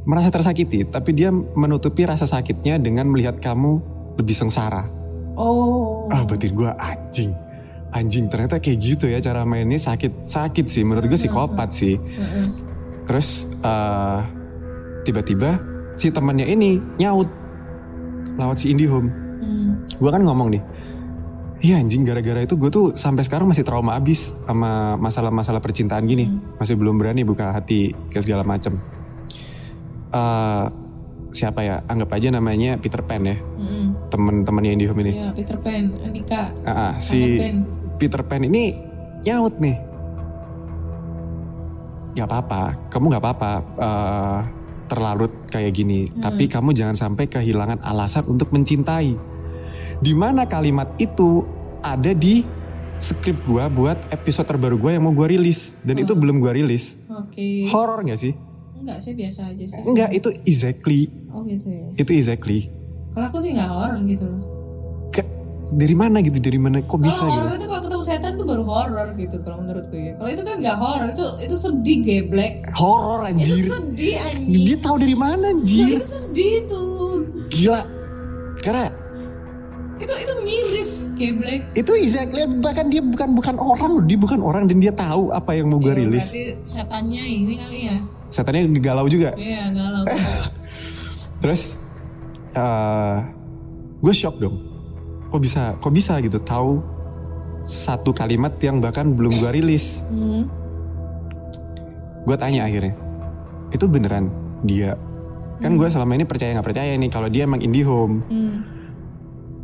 merasa 0.02 0.34
tersakiti 0.34 0.82
tapi 0.90 1.14
dia 1.14 1.30
menutupi 1.30 2.02
rasa 2.02 2.26
sakitnya 2.26 2.82
dengan 2.82 3.06
melihat 3.06 3.38
kamu 3.38 3.78
lebih 4.18 4.34
sengsara. 4.34 4.90
Oh. 5.32 6.10
ah 6.12 6.26
batin 6.28 6.52
gue 6.52 6.68
anjing. 6.76 7.32
Anjing 7.94 8.28
ternyata 8.28 8.60
kayak 8.60 8.78
gitu 8.82 9.08
ya 9.08 9.22
cara 9.22 9.46
mainnya. 9.46 9.80
Sakit 9.80 10.28
sakit 10.28 10.66
sih. 10.68 10.84
Menurut 10.84 11.08
gue 11.08 11.16
psikopat 11.16 11.72
sih. 11.72 11.96
Terus 13.08 13.48
eh, 13.48 14.20
tiba-tiba 15.08 15.56
si 15.96 16.12
temannya 16.12 16.50
ini 16.50 16.76
nyaut 17.00 17.30
lewat 18.36 18.58
si 18.60 18.74
IndiHome. 18.74 19.22
Hmm. 19.42 19.74
gue 19.98 20.06
kan 20.06 20.22
ngomong 20.22 20.54
nih 20.54 20.62
Iya 21.62 21.78
anjing 21.78 22.02
gara-gara 22.02 22.42
itu 22.42 22.58
gue 22.58 22.70
tuh 22.74 22.90
sampai 22.98 23.22
sekarang 23.22 23.46
masih 23.46 23.62
trauma 23.62 23.94
abis 23.94 24.34
sama 24.50 24.98
masalah-masalah 24.98 25.62
percintaan 25.62 26.10
gini. 26.10 26.26
Masih 26.58 26.74
belum 26.74 26.98
berani 26.98 27.22
buka 27.22 27.54
hati 27.54 27.94
ke 28.10 28.18
segala 28.18 28.42
macem. 28.42 28.82
Eh, 30.10 30.64
siapa 31.30 31.62
ya? 31.62 31.86
Anggap 31.86 32.18
aja 32.18 32.34
namanya 32.34 32.82
Peter 32.82 32.98
Pan 33.06 33.22
ya. 33.22 33.38
Hmm. 33.38 33.94
Temen-temennya 34.10 34.70
IndiHome 34.74 35.00
ini. 35.06 35.12
Ya 35.22 35.30
Peter 35.30 35.54
Pan, 35.62 35.94
Andika. 36.02 36.50
Ah, 36.66 36.70
ah, 36.70 36.92
Anak 36.98 37.06
si 37.06 37.38
band. 37.38 37.58
Peter 38.02 38.20
Pan 38.26 38.42
ini 38.42 38.74
nyaut 39.22 39.54
nih. 39.62 39.78
Gak 42.18 42.26
apa-apa, 42.28 42.62
kamu 42.90 43.16
gak 43.16 43.22
apa-apa 43.22 43.50
eh, 43.78 44.40
terlarut 44.90 45.32
kayak 45.46 45.72
gini. 45.78 46.10
Tapi 46.18 46.50
kamu 46.50 46.74
jangan 46.74 46.98
sampai 46.98 47.30
kehilangan 47.30 47.86
alasan 47.86 48.26
untuk 48.26 48.50
mencintai. 48.50 49.31
Di 50.02 50.12
mana 50.12 50.42
kalimat 50.44 50.90
itu 50.98 51.46
ada 51.80 52.10
di 52.10 52.42
skrip 52.98 53.38
gua 53.42 53.66
buat 53.66 53.98
episode 54.10 54.46
terbaru 54.46 54.74
gua 54.76 54.90
yang 54.92 55.02
mau 55.02 55.14
gua 55.14 55.26
rilis 55.26 55.78
dan 55.80 55.96
itu 55.96 56.12
belum 56.12 56.38
gua 56.38 56.52
rilis. 56.52 56.98
Oke. 57.08 57.70
Horor 57.70 58.02
gak 58.02 58.18
sih? 58.18 58.34
Enggak 58.74 58.98
sih 58.98 59.14
biasa 59.14 59.40
aja 59.46 59.64
sih. 59.64 59.82
Enggak, 59.84 60.10
itu 60.10 60.28
exactly. 60.42 61.06
Oh 61.30 61.46
gitu 61.46 61.70
ya. 61.70 61.86
Itu 61.94 62.10
exactly. 62.12 62.66
Kalau 63.14 63.30
aku 63.30 63.38
sih 63.38 63.54
nggak 63.54 63.68
horor 63.68 63.98
gitu 64.02 64.24
loh. 64.26 64.42
Ke- 65.08 65.28
dari 65.70 65.94
mana 65.94 66.18
gitu? 66.18 66.42
Dari 66.42 66.58
mana 66.58 66.82
kok 66.82 66.98
bisa 66.98 67.22
Kalau 67.22 67.30
gitu? 67.30 67.38
horor 67.38 67.52
itu 67.54 67.66
kalau 67.68 67.82
ketemu 67.84 68.02
setan 68.02 68.32
tuh 68.34 68.46
baru 68.48 68.62
horor 68.66 69.08
gitu 69.14 69.36
kalau 69.38 69.56
menurutku 69.62 69.94
ya. 69.94 70.12
Kalau 70.18 70.30
itu 70.32 70.42
kan 70.42 70.54
nggak 70.58 70.76
horor, 70.76 71.08
itu 71.08 71.24
itu 71.38 71.54
sedih 71.54 71.98
geblek. 72.02 72.52
Horor 72.74 73.20
Itu 73.22 73.30
anjir. 73.38 73.64
sedih 73.70 74.14
anjing. 74.18 74.64
Dia 74.66 74.76
tahu 74.80 74.96
dari 74.98 75.14
mana 75.14 75.38
Loh, 75.38 75.52
anjir? 75.54 75.86
itu 75.94 76.06
sedih 76.08 76.54
tuh. 76.66 77.14
Gila. 77.48 77.80
Karena 78.58 78.84
Itu 80.00 80.12
itu 80.12 80.34
miris 80.42 80.90
geblek. 81.12 81.60
itu 81.76 81.92
exactly 81.94 82.42
bahkan 82.58 82.88
dia 82.88 82.98
bukan 83.04 83.36
bukan 83.36 83.54
orang 83.60 83.90
loh, 84.00 84.04
dia 84.04 84.18
bukan 84.18 84.40
orang 84.42 84.64
dan 84.66 84.80
dia 84.82 84.90
tahu 84.90 85.30
apa 85.30 85.54
yang 85.54 85.70
mau 85.70 85.78
gue 85.78 85.92
Ya, 85.92 86.00
rilis. 86.00 86.26
Setannya 86.64 87.22
ini 87.22 87.54
kali 87.60 87.78
ya. 87.92 87.96
Setannya 88.32 88.62
galau 88.80 89.06
juga. 89.06 89.36
Iya 89.36 89.70
galau. 89.70 90.02
Terus 91.44 91.78
eh 92.56 93.16
gue 94.02 94.14
shock 94.16 94.40
dong. 94.40 94.56
Kok 95.30 95.40
bisa 95.40 95.62
kok 95.78 95.92
bisa 95.94 96.18
gitu 96.18 96.40
tahu 96.42 96.82
satu 97.62 98.10
kalimat 98.10 98.58
yang 98.58 98.82
bahkan 98.82 99.14
belum 99.14 99.38
gue 99.38 99.50
rilis. 99.54 100.02
hmm. 100.10 100.64
Gue 102.22 102.36
tanya 102.38 102.70
akhirnya, 102.70 102.94
itu 103.74 103.82
beneran 103.90 104.30
dia? 104.62 104.94
Kan 105.58 105.74
gue 105.74 105.86
selama 105.90 106.14
ini 106.14 106.26
percaya 106.26 106.54
nggak 106.54 106.66
percaya 106.70 106.94
nih 106.94 107.10
kalau 107.10 107.26
dia 107.30 107.46
emang 107.46 107.62
indie 107.62 107.86
home. 107.86 108.22
Hmm. 108.30 108.62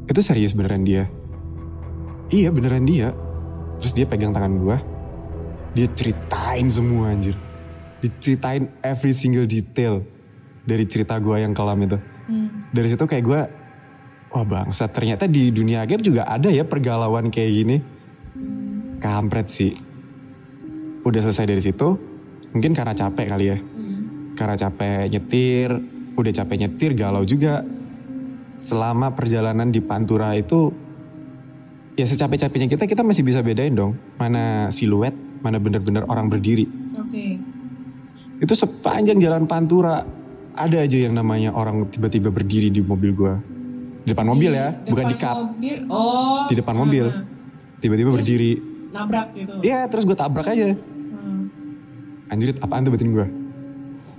Itu 0.09 0.25
serius 0.25 0.57
beneran 0.57 0.89
dia? 0.89 1.05
Iya 2.33 2.49
beneran 2.49 2.89
dia. 2.89 3.13
Terus 3.79 3.93
dia 3.93 4.09
pegang 4.09 4.33
tangan 4.33 4.57
gue. 4.57 4.77
Dia 5.77 5.87
ceritain 5.93 6.67
semua 6.73 7.13
anjir. 7.13 7.37
Diceritain 8.01 8.73
every 8.81 9.13
single 9.13 9.45
detail 9.45 10.01
dari 10.65 10.85
cerita 10.89 11.21
gue 11.21 11.45
yang 11.45 11.53
kelam 11.53 11.79
itu. 11.85 11.99
Hmm. 12.29 12.49
Dari 12.73 12.89
situ 12.89 13.05
kayak 13.05 13.25
gue, 13.25 13.41
wah 14.33 14.45
bangsa 14.45 14.89
ternyata 14.89 15.25
di 15.25 15.49
dunia 15.53 15.85
game 15.89 16.05
juga 16.05 16.29
ada 16.29 16.49
ya 16.49 16.65
pergalauan 16.65 17.29
kayak 17.29 17.53
gini. 17.53 17.77
Kampret 19.01 19.49
sih. 19.49 19.73
Udah 21.05 21.21
selesai 21.25 21.49
dari 21.49 21.63
situ, 21.63 21.89
mungkin 22.53 22.77
karena 22.77 22.93
capek 22.93 23.27
kali 23.29 23.47
ya. 23.49 23.59
Hmm. 23.61 24.35
Karena 24.37 24.55
capek 24.57 25.09
nyetir, 25.09 25.71
udah 26.17 26.33
capek 26.33 26.57
nyetir 26.65 26.91
galau 26.93 27.25
juga. 27.25 27.65
Selama 28.59 29.15
perjalanan 29.15 29.71
di 29.71 29.79
Pantura 29.79 30.35
itu 30.35 30.71
ya 31.99 32.07
secapek-capeknya 32.07 32.69
kita 32.71 32.85
kita 32.87 33.03
masih 33.03 33.27
bisa 33.27 33.43
bedain 33.43 33.75
dong 33.75 33.99
mana 34.19 34.71
siluet, 34.71 35.15
mana 35.43 35.59
bener-bener 35.63 36.07
orang 36.07 36.31
berdiri. 36.31 36.67
Oke. 36.99 37.39
Itu 38.39 38.55
sepanjang 38.55 39.19
jalan 39.19 39.47
Pantura 39.47 40.03
ada 40.59 40.79
aja 40.83 40.99
yang 40.99 41.15
namanya 41.15 41.55
orang 41.55 41.87
tiba-tiba 41.91 42.35
berdiri 42.35 42.71
di 42.71 42.83
mobil 42.83 43.11
gua. 43.15 43.39
Di 44.03 44.17
depan 44.17 44.27
mobil 44.31 44.51
ya, 44.57 44.73
bukan 44.89 45.05
di 45.11 45.15
depan 45.19 45.29
kap. 45.29 45.37
mobil. 45.37 45.77
Oh. 45.93 46.47
Di 46.49 46.55
depan 46.57 46.75
mobil. 46.75 47.07
Nah, 47.07 47.25
Tiba-tiba 47.79 48.11
berdiri. 48.11 48.53
Nabrak 48.91 49.37
gitu. 49.39 49.55
Iya, 49.63 49.87
terus 49.87 50.03
gue 50.03 50.17
tabrak 50.19 50.51
aja. 50.51 50.75
Hmm. 50.75 51.47
Anjir, 52.27 52.59
apaan 52.59 52.83
tuh 52.83 52.91
batin 52.91 53.15
gue? 53.15 53.27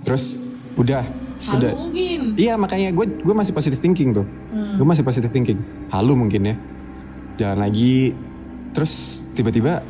terus 0.04 0.40
udah 0.80 1.04
Halu 1.40 1.56
udah 1.58 1.72
mungkin. 1.74 2.20
iya 2.36 2.54
makanya 2.54 2.88
gue 2.90 3.06
gue 3.16 3.34
masih 3.34 3.50
positive 3.50 3.78
thinking 3.78 4.12
tuh 4.12 4.26
Hmm. 4.50 4.76
gue 4.76 4.86
masih 4.86 5.00
positive 5.00 5.28
thinking 5.28 5.58
halu 5.88 6.12
mungkin 6.12 6.42
ya 6.44 6.54
jalan 7.36 7.58
lagi 7.60 8.12
terus 8.70 8.92
tiba-tiba 9.32 9.80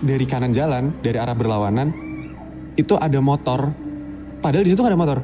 dari 0.00 0.24
kanan 0.24 0.50
jalan 0.50 0.90
dari 0.98 1.14
arah 1.14 1.32
berlawanan 1.32 1.92
itu 2.74 2.94
ada 2.94 3.16
motor 3.18 3.70
padahal 4.40 4.62
di 4.62 4.70
situ 4.70 4.80
nggak 4.80 4.90
ada 4.90 5.00
motor 5.00 5.18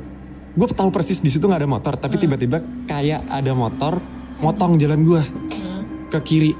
gue 0.50 0.66
tahu 0.68 0.88
persis 0.88 1.18
di 1.18 1.28
situ 1.28 1.42
nggak 1.42 1.60
ada 1.60 1.70
motor 1.70 1.92
tapi 1.94 2.14
Hmm. 2.14 2.22
tiba-tiba 2.24 2.58
kayak 2.84 3.26
ada 3.26 3.52
motor 3.52 3.98
motong 4.38 4.76
jalan 4.76 5.02
gue 5.02 5.22
Hmm. 5.22 5.82
ke 6.08 6.18
kiri 6.20 6.52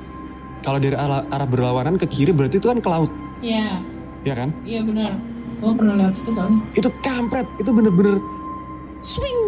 kalau 0.61 0.77
dari 0.77 0.93
arah, 0.93 1.25
arah 1.27 1.47
berlawanan 1.47 1.95
ke 1.95 2.07
kiri 2.07 2.31
berarti 2.31 2.57
itu 2.57 2.67
kan 2.67 2.79
ke 2.79 2.89
laut 2.89 3.09
Iya, 3.41 3.81
ya 4.23 4.35
kan 4.35 4.53
iya 4.63 4.83
benar. 4.83 5.17
Gue 5.57 5.73
pernah 5.75 5.93
lewat 5.95 6.13
situ 6.15 6.29
soalnya. 6.31 6.61
itu 6.73 6.89
kampret 7.01 7.45
itu 7.57 7.69
bener-bener 7.71 8.17
swing 9.01 9.41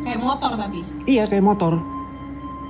Kayak 0.00 0.16
motor 0.18 0.50
tapi. 0.54 0.80
iya 1.04 1.24
kayak 1.24 1.42
motor 1.42 1.76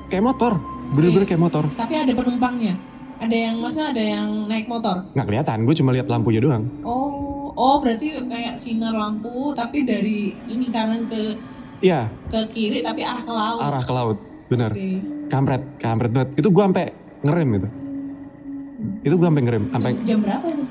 kayak 0.09 0.25
motor 0.25 0.59
bener-bener 0.91 1.23
Oke. 1.23 1.31
kayak 1.31 1.43
motor 1.43 1.65
Tapi 1.71 1.95
ada 1.95 2.11
penumpangnya. 2.11 2.75
Ada 3.21 3.37
yang 3.39 3.55
maksudnya 3.61 3.89
ada 3.91 4.03
yang 4.03 4.29
naik 4.49 4.65
motor. 4.65 4.97
nggak 5.13 5.27
kelihatan 5.29 5.59
gue 5.63 5.75
cuma 5.77 5.91
lihat 5.93 6.09
lampunya 6.09 6.41
doang 6.41 6.65
Oh, 6.83 7.53
oh 7.53 7.77
berarti 7.79 8.17
kayak 8.19 8.57
sinar 8.57 8.91
lampu 8.91 9.53
tapi 9.53 9.85
dari 9.85 10.33
ini 10.49 10.67
kanan 10.67 11.05
ke 11.05 11.37
iya 11.81 12.09
ke 12.27 12.41
kiri 12.49 12.81
tapi 12.81 13.05
arah 13.05 13.21
ke 13.21 13.31
laut. 13.31 13.61
arah 13.61 13.83
ke 13.83 13.93
laut 13.93 14.19
bener 14.49 14.73
Oke. 14.73 14.99
kampret 15.29 15.63
kampret 15.77 16.11
banget 16.11 16.31
itu 16.35 16.49
gue 16.49 16.63
sampai 16.65 16.85
ngerem 17.23 17.49
gitu 17.55 17.69
itu 19.03 19.15
gue 19.15 19.27
sampai 19.29 19.43
ngerem 19.45 19.65
sampai 19.71 19.91
Jam 20.03 20.19
berapa 20.19 20.47
itu? 20.49 20.65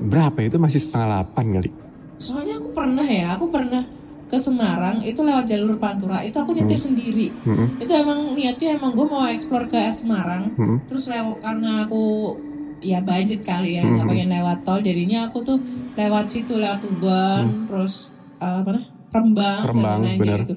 berapa 0.00 0.38
itu 0.42 0.56
masih 0.58 0.78
setengah 0.78 1.06
delapan 1.08 1.46
kali 1.54 1.70
Soalnya 2.18 2.57
pernah 2.78 3.02
ya, 3.04 3.34
aku 3.34 3.50
pernah 3.50 3.82
ke 4.28 4.36
Semarang 4.36 5.00
itu 5.00 5.18
lewat 5.18 5.48
jalur 5.48 5.74
Pantura 5.76 6.20
itu 6.20 6.36
aku 6.36 6.52
nyetir 6.52 6.76
sendiri. 6.78 7.32
Mm-mm, 7.42 7.80
Itu 7.80 7.90
emang 7.90 8.36
niatnya 8.36 8.76
emang 8.76 8.92
gue 8.92 9.02
mau 9.04 9.24
explore 9.24 9.66
ke 9.66 9.88
Semarang. 9.90 10.52
mm-mm. 10.52 10.84
Terus 10.86 11.08
lewat 11.08 11.40
karena 11.40 11.82
aku 11.82 12.36
ya 12.78 13.02
budget 13.02 13.42
kali 13.42 13.74
ya 13.74 13.82
nggak 13.82 14.06
Mhm. 14.06 14.10
pengen 14.14 14.30
lewat 14.30 14.58
tol 14.62 14.78
jadinya 14.78 15.26
aku 15.26 15.42
tuh 15.42 15.58
lewat 15.94 16.30
situ 16.30 16.54
lewat 16.54 16.78
Tuban 16.78 17.66
terus 17.66 18.14
eh, 18.38 18.62
apa 18.62 18.70
nah 18.70 18.84
Rembang, 19.08 19.60
Hmm. 19.64 19.70
Rembang, 19.74 19.98
dan 19.98 20.14
kayak 20.14 20.38
gitu. 20.44 20.54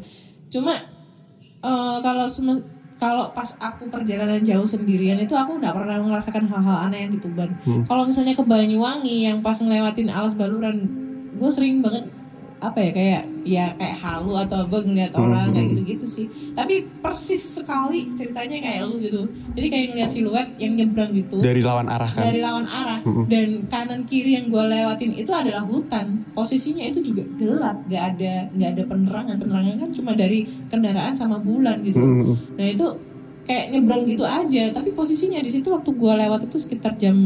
Cuma 0.52 0.76
eh, 1.64 1.98
kalau 2.00 2.26
kalau 3.00 3.34
pas 3.34 3.50
aku 3.58 3.90
perjalanan 3.90 4.38
jauh 4.42 4.68
sendirian 4.68 5.18
itu 5.18 5.34
aku 5.34 5.58
nggak 5.58 5.74
pernah 5.74 5.98
merasakan 5.98 6.46
hal-hal 6.46 6.78
aneh 6.86 7.08
yang 7.08 7.12
di 7.12 7.20
Tuban. 7.20 7.50
Hmm. 7.64 7.82
Kalau 7.82 8.06
misalnya 8.06 8.36
ke 8.36 8.44
Banyuwangi 8.44 9.26
yang 9.26 9.42
pas 9.42 9.58
ngelewatin 9.58 10.12
alas 10.12 10.36
baluran, 10.36 10.78
gue 11.42 11.50
sering 11.50 11.82
banget 11.82 12.06
apa 12.62 12.78
ya 12.78 12.92
kayak 12.94 13.24
ya 13.42 13.66
kayak 13.74 13.98
halu 14.06 14.38
atau 14.38 14.70
apa 14.70 14.86
ngeliat 14.86 15.10
orang 15.18 15.50
Hmm, 15.50 15.54
kayak 15.58 15.66
hmm. 15.66 15.74
gitu-gitu 15.74 16.06
sih. 16.06 16.26
Tapi 16.54 16.86
persis 17.02 17.42
sekali 17.42 18.14
ceritanya 18.14 18.62
kayak 18.62 18.86
lu 18.86 19.02
gitu. 19.02 19.26
Jadi 19.58 19.68
kayak 19.74 19.86
ngeliat 19.90 20.10
siluet 20.14 20.48
yang 20.62 20.78
nyebrang 20.78 21.10
gitu 21.10 21.42
dari 21.42 21.66
lawan 21.66 21.90
arah 21.90 22.06
kan 22.06 22.22
dari 22.22 22.38
lawan 22.38 22.70
arah 22.70 23.02
Mm-mm. 23.02 23.26
dan 23.26 23.66
kanan 23.66 24.06
kiri 24.06 24.38
yang 24.38 24.46
gue 24.54 24.62
lewatin 24.62 25.10
itu 25.18 25.34
adalah 25.34 25.66
hutan. 25.66 26.22
Posisinya 26.38 26.86
itu 26.86 27.02
juga 27.02 27.26
gelap, 27.42 27.82
gak 27.90 28.04
ada 28.14 28.54
nggak 28.54 28.70
ada 28.78 28.84
penerangan. 28.86 29.36
Penerangan 29.42 29.76
kan 29.82 29.90
cuma 29.98 30.12
dari 30.14 30.46
kendaraan 30.70 31.18
sama 31.18 31.42
bulan 31.42 31.82
gitu. 31.82 31.98
Mm-mm. 31.98 32.62
Nah 32.62 32.68
itu 32.70 32.86
kayak 33.42 33.74
nyebrang 33.74 34.06
gitu 34.06 34.22
aja. 34.22 34.70
Tapi 34.70 34.94
posisinya 34.94 35.42
di 35.42 35.50
situ 35.50 35.66
waktu 35.74 35.90
gue 35.90 36.14
lewat 36.14 36.46
itu 36.46 36.62
sekitar 36.62 36.94
jam 36.94 37.18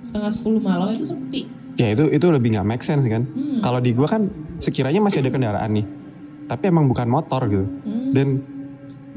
setengah 0.00 0.32
sepuluh 0.32 0.64
malam 0.64 0.96
itu 0.96 1.04
sepi. 1.12 1.57
Ya 1.78 1.88
itu 1.88 2.10
itu 2.10 2.26
lebih 2.26 2.52
nggak 2.52 2.66
make 2.66 2.82
sense 2.82 3.06
kan 3.06 3.22
Hmm. 3.24 3.62
kalau 3.62 3.78
di 3.78 3.90
gue 3.92 4.04
kan 4.04 4.26
sekiranya 4.58 4.98
masih 4.98 5.22
ada 5.22 5.30
kendaraan 5.30 5.70
nih 5.72 5.86
tapi 6.44 6.64
emang 6.66 6.86
bukan 6.86 7.06
motor 7.06 7.46
gitu 7.46 7.64
Hmm. 7.64 8.10
dan 8.10 8.26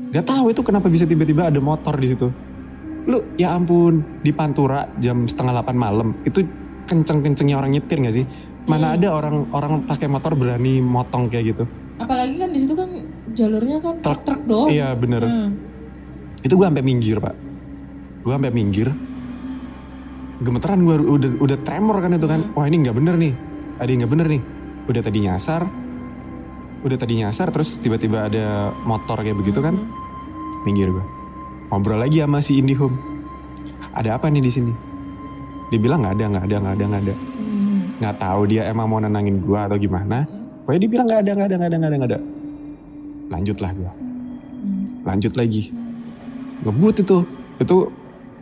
nggak 0.10 0.24
tahu 0.24 0.46
itu 0.48 0.62
kenapa 0.62 0.86
bisa 0.86 1.04
tiba-tiba 1.04 1.48
ada 1.48 1.58
motor 1.58 1.96
di 1.96 2.08
situ 2.08 2.30
lu 3.02 3.18
ya 3.36 3.52
ampun 3.52 4.22
di 4.22 4.30
Pantura 4.30 4.86
jam 4.96 5.26
setengah 5.26 5.58
delapan 5.58 5.76
malam 5.76 6.08
itu 6.22 6.46
kenceng-kencengnya 6.86 7.56
orang 7.56 7.72
nyetir 7.72 7.98
nggak 7.98 8.14
sih 8.14 8.26
mana 8.64 8.94
Hmm. 8.94 8.96
ada 8.96 9.08
orang 9.10 9.36
orang 9.50 9.74
pakai 9.84 10.06
motor 10.06 10.34
berani 10.34 10.80
motong 10.80 11.26
kayak 11.28 11.46
gitu 11.52 11.66
Apalagi 11.98 12.34
kan 12.36 12.50
di 12.50 12.58
situ 12.58 12.74
kan 12.74 12.90
jalurnya 13.32 13.78
kan 13.78 14.02
Truk. 14.02 14.22
truk-truk 14.22 14.42
doang. 14.46 14.70
iya 14.70 14.94
bener 14.94 15.22
Hmm. 15.22 15.50
itu 16.40 16.50
gue 16.52 16.66
sampai 16.68 16.82
minggir 16.82 17.18
pak 17.18 17.34
gue 18.22 18.30
sampai 18.32 18.52
minggir 18.52 18.90
gemeteran 20.42 20.82
gue 20.82 20.96
udah 20.98 21.32
udah 21.38 21.58
tremor 21.62 21.98
kan 22.02 22.12
itu 22.18 22.28
kan. 22.28 22.42
Hmm. 22.42 22.58
wah 22.58 22.66
ini 22.66 22.78
nggak 22.84 22.96
bener 22.98 23.16
nih. 23.16 23.34
Ada 23.78 23.90
yang 23.90 24.00
nggak 24.06 24.14
bener 24.14 24.28
nih. 24.28 24.42
Udah 24.90 25.02
tadi 25.02 25.20
nyasar. 25.26 25.62
Udah 26.82 26.98
tadi 26.98 27.14
nyasar 27.22 27.48
terus 27.54 27.78
tiba-tiba 27.78 28.26
ada 28.26 28.74
motor 28.86 29.22
kayak 29.22 29.38
begitu 29.38 29.62
kan. 29.62 29.78
Hmm. 29.78 30.00
minggir 30.62 30.94
gue 30.94 31.02
ngobrol 31.72 31.98
lagi 31.98 32.22
sama 32.22 32.38
si 32.44 32.60
Indihome 32.62 32.94
ada 33.96 34.20
apa 34.20 34.28
nih 34.28 34.44
di 34.44 34.52
sini? 34.52 34.74
Dia 35.72 35.80
bilang 35.80 36.04
nggak 36.04 36.16
ada 36.20 36.26
nggak 36.32 36.46
ada 36.46 36.56
nggak 36.60 36.74
ada 36.76 36.86
nggak 36.86 37.02
ada. 37.02 37.16
Hmm. 37.16 37.80
nggak 37.98 38.16
tahu 38.20 38.42
dia 38.48 38.62
emang 38.68 38.88
mau 38.92 39.00
nenangin 39.00 39.40
gue 39.40 39.60
atau 39.60 39.78
gimana. 39.80 40.28
Pokoknya 40.64 40.80
dia 40.84 40.92
bilang 40.92 41.06
nggak 41.08 41.22
ada 41.24 41.32
nggak 41.32 41.48
ada 41.48 41.56
nggak 41.56 41.70
ada 41.70 41.78
nggak 41.78 41.90
ada 41.90 41.98
nggak 41.98 42.12
ada. 42.12 42.20
Lanjut 43.32 43.58
lah 43.64 43.72
gue 43.74 43.92
Hmm. 44.62 45.02
lanjut 45.02 45.34
lagi. 45.34 45.74
Ngebut 46.62 46.96
itu. 47.02 47.18
Itu 47.58 47.78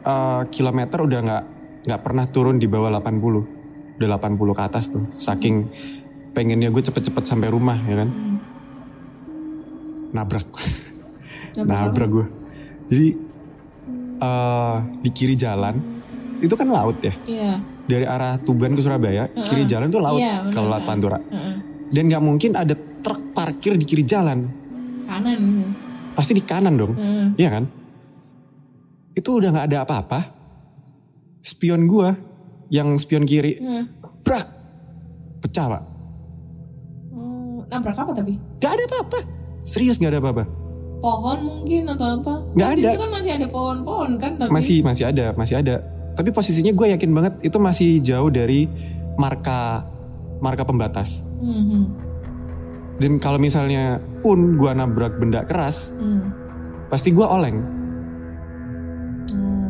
eh, 0.03 0.41
kilometer 0.51 0.99
udah 0.99 1.19
nggak 1.23 1.43
nggak 1.81 2.01
pernah 2.01 2.25
turun 2.25 2.57
di 2.57 2.65
bawah 2.65 2.91
80 2.91 3.99
udah 3.99 4.07
80 4.13 4.29
ke 4.53 4.63
atas 4.63 4.85
tuh 4.87 5.03
saking 5.11 5.67
pengennya 6.31 6.67
gue 6.67 6.79
cepet-cepet 6.81 7.23
sampai 7.25 7.47
rumah 7.47 7.75
ya 7.81 7.95
kan 7.97 8.09
Hmm. 8.09 8.37
nabrak 10.11 10.45
Nabrak 11.55 11.67
nabrak 11.67 12.09
gue 12.09 12.25
jadi 12.87 13.07
eh 14.19 14.75
di 14.99 15.09
kiri 15.09 15.35
jalan 15.35 15.75
itu 16.39 16.53
kan 16.53 16.67
laut 16.67 16.97
ya 16.99 17.13
Iya. 17.25 17.53
dari 17.85 18.05
arah 18.05 18.37
Tuban 18.37 18.71
ke 18.71 18.81
Surabaya 18.81 19.27
Heeh. 19.27 19.47
kiri 19.47 19.63
jalan 19.65 19.87
tuh 19.87 19.99
laut 19.99 20.19
Iya, 20.19 20.41
benar, 20.41 20.53
kalau 20.53 20.69
laut. 20.69 20.83
Pantura 20.83 21.19
Heeh. 21.21 21.55
dan 21.89 22.03
nggak 22.05 22.23
mungkin 22.23 22.51
ada 22.53 22.73
truk 22.75 23.31
parkir 23.31 23.75
di 23.75 23.83
kiri 23.83 24.03
jalan 24.03 24.47
Kanan. 25.03 25.73
pasti 26.13 26.31
di 26.33 26.41
kanan 26.41 26.75
dong 26.75 26.93
Heeh. 26.93 27.27
Iya 27.37 27.49
kan? 27.51 27.63
Itu 29.11 29.35
udah 29.35 29.51
nggak 29.51 29.67
ada 29.67 29.77
apa-apa. 29.83 30.19
Spion 31.39 31.87
gua 31.87 32.15
yang 32.69 32.93
spion 32.99 33.25
kiri, 33.25 33.57
Heeh. 33.57 33.85
brak, 34.21 34.45
pecah 35.41 35.65
pak. 35.71 35.83
Oh, 37.09 37.65
nabrak 37.65 37.97
apa 37.97 38.11
tapi? 38.13 38.37
Gak 38.61 38.77
ada 38.77 38.83
apa-apa. 38.85 39.19
Serius 39.59 39.97
nggak 39.97 40.13
ada 40.15 40.21
apa-apa. 40.21 40.43
Pohon 40.99 41.39
mungkin 41.41 41.87
atau 41.87 42.19
apa? 42.19 42.33
Nggak 42.53 42.67
Kan 42.67 42.75
ada. 42.75 42.83
situ 42.83 42.99
kan 42.99 43.09
masih 43.11 43.31
ada 43.39 43.47
pohon-pohon 43.47 44.09
kan 44.19 44.31
tapi. 44.35 44.51
Masih 44.51 44.77
masih 44.83 45.03
ada, 45.07 45.25
masih 45.33 45.55
ada. 45.59 45.75
Tapi 46.13 46.29
posisinya 46.35 46.75
gue 46.75 46.87
yakin 46.91 47.11
banget 47.15 47.33
itu 47.41 47.57
masih 47.57 48.03
jauh 48.03 48.27
dari 48.27 48.67
marka 49.15 49.87
marka 50.39 50.63
pembatas. 50.63 51.23
Hmm, 51.39 51.63
hmm, 51.63 51.83
Dan 52.99 53.15
kalau 53.15 53.39
misalnya 53.39 54.03
pun 54.19 54.59
gua 54.59 54.75
nabrak 54.75 55.15
benda 55.19 55.47
keras, 55.47 55.95
hmm. 55.95 56.35
pasti 56.91 57.15
gua 57.15 57.31
oleng. 57.31 57.63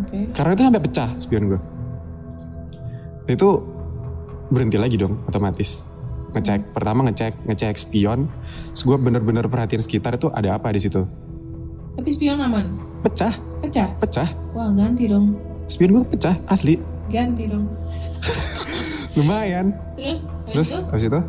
Oke. 0.09 0.33
Karena 0.33 0.51
itu 0.57 0.63
sampai 0.65 0.81
pecah 0.81 1.09
spion 1.21 1.43
gue. 1.53 1.61
Itu 3.29 3.61
berhenti 4.49 4.81
lagi 4.81 4.97
dong 4.97 5.21
otomatis. 5.29 5.85
Ngecek, 6.33 6.73
pertama 6.73 7.05
ngecek, 7.05 7.45
ngecek 7.45 7.77
spion. 7.77 8.25
Terus 8.73 8.81
gue 8.89 8.97
bener-bener 8.97 9.45
perhatiin 9.45 9.85
sekitar 9.85 10.17
itu 10.17 10.33
ada 10.33 10.57
apa 10.57 10.73
di 10.73 10.81
situ. 10.81 11.05
Tapi 11.93 12.09
spion 12.09 12.41
aman. 12.41 12.65
Pecah, 13.05 13.37
Pecah. 13.61 13.93
pecah. 14.01 14.29
Wah 14.57 14.73
ganti 14.73 15.05
dong. 15.05 15.37
Spion 15.69 16.01
gue 16.01 16.05
pecah, 16.09 16.41
asli. 16.49 16.81
Ganti 17.13 17.45
dong. 17.45 17.69
Lumayan. 19.17 19.77
Terus? 19.93 20.25
Terus 20.49 20.67
itu? 20.73 20.81
habis 20.89 21.05
itu 21.05 21.21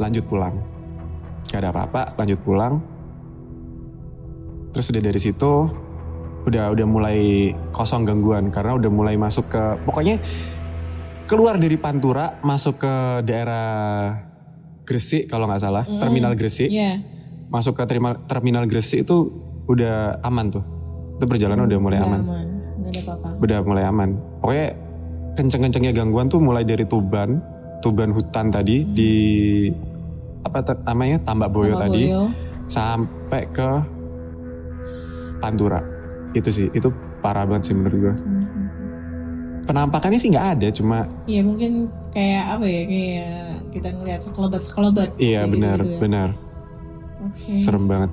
lanjut 0.00 0.24
pulang. 0.24 0.56
Gak 1.52 1.60
ada 1.60 1.70
apa-apa, 1.70 2.16
lanjut 2.16 2.40
pulang. 2.40 2.80
Terus 4.74 4.90
udah 4.90 5.02
dari 5.04 5.20
situ 5.22 5.52
udah 6.44 6.70
udah 6.70 6.86
mulai 6.86 7.18
kosong 7.70 8.04
gangguan 8.04 8.48
karena 8.48 8.76
udah 8.76 8.90
mulai 8.90 9.16
masuk 9.16 9.48
ke 9.48 9.62
pokoknya 9.82 10.20
keluar 11.24 11.56
dari 11.56 11.74
Pantura 11.74 12.36
masuk 12.40 12.78
ke 12.78 12.94
daerah 13.22 14.12
Gresik 14.84 15.26
kalau 15.26 15.48
nggak 15.48 15.58
salah 15.58 15.84
Mm. 15.84 15.96
terminal 15.96 16.32
Gresik 16.34 16.68
Iya. 16.68 17.00
masuk 17.48 17.72
ke 17.74 17.84
terminal 17.84 18.20
terminal 18.22 18.64
Gresik 18.64 19.02
itu 19.02 19.32
udah 19.64 20.20
aman 20.20 20.52
tuh 20.52 20.64
itu 21.14 21.24
perjalanan 21.24 21.64
udah 21.64 21.78
mulai 21.78 21.96
Udah 21.96 22.06
aman 22.06 22.20
aman. 22.20 22.46
Nggak 22.76 22.90
ada 22.90 23.00
apa-apa. 23.06 23.28
udah 23.40 23.58
mulai 23.64 23.84
aman. 23.86 24.08
Pokoknya 24.38 24.68
kenceng-kencengnya 25.34 25.92
gangguan 25.94 26.26
tuh 26.28 26.38
mulai 26.38 26.62
dari 26.62 26.84
Tuban, 26.84 27.40
Tuban 27.80 28.12
hutan 28.12 28.52
tadi 28.52 28.84
Hmm. 28.84 28.92
di 28.92 29.12
apa 30.42 30.60
namanya 30.84 31.16
Tambak 31.24 31.48
Boyo 31.48 31.72
Tambak 31.72 31.82
tadi 31.88 32.02
Boyo. 32.06 32.22
sampai 32.66 33.42
ke 33.48 33.68
Pantura. 35.40 35.80
Itu 36.34 36.50
sih, 36.50 36.66
itu 36.74 36.90
parah 37.22 37.46
banget 37.46 37.70
sih 37.70 37.74
menurut 37.74 37.98
gue. 38.10 38.14
Hmm. 38.14 38.42
penampakannya 39.64 40.20
sih 40.20 40.28
nggak 40.28 40.48
ada, 40.60 40.68
cuma 40.68 41.08
Iya 41.24 41.40
mungkin 41.40 41.88
kayak 42.12 42.44
apa 42.52 42.64
ya 42.68 42.82
kayak 42.84 43.32
kita 43.72 43.88
ngeliat 43.96 44.20
sekelebat 44.20 44.60
sekelebat. 44.60 45.08
iya 45.16 45.48
benar, 45.48 45.80
gitu-gitu 45.80 45.96
ya. 45.96 46.00
benar. 46.04 46.28
Oke. 47.24 47.64
Serem 47.64 47.84
banget. 47.88 48.10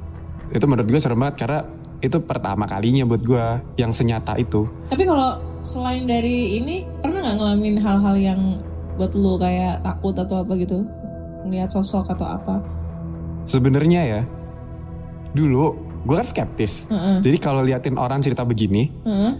Itu 0.55 0.65
menurut 0.71 0.87
gue 0.87 1.01
serem 1.03 1.19
banget 1.19 1.35
karena 1.43 1.59
itu 2.01 2.17
pertama 2.23 2.63
kalinya 2.65 3.03
buat 3.03 3.21
gue 3.21 3.45
yang 3.75 3.91
senyata 3.91 4.39
itu. 4.39 4.63
Tapi 4.87 5.03
kalau 5.03 5.43
selain 5.61 6.07
dari 6.07 6.57
ini 6.57 6.87
pernah 7.03 7.19
nggak 7.21 7.35
ngalamin 7.37 7.75
hal-hal 7.77 8.15
yang 8.15 8.41
buat 8.95 9.11
lu 9.13 9.37
kayak 9.37 9.83
takut 9.83 10.15
atau 10.15 10.41
apa 10.41 10.55
gitu? 10.55 10.87
Ngeliat 11.45 11.69
sosok 11.69 12.15
atau 12.15 12.27
apa? 12.31 12.63
Sebenarnya 13.43 14.01
ya, 14.05 14.21
dulu 15.33 15.90
gue 16.01 16.15
kan 16.15 16.23
skeptis. 16.23 16.85
Heeh. 16.85 17.21
Jadi 17.21 17.37
kalau 17.37 17.61
liatin 17.61 17.95
orang 17.95 18.19
cerita 18.19 18.41
begini, 18.41 18.89
Heeh. 19.01 19.33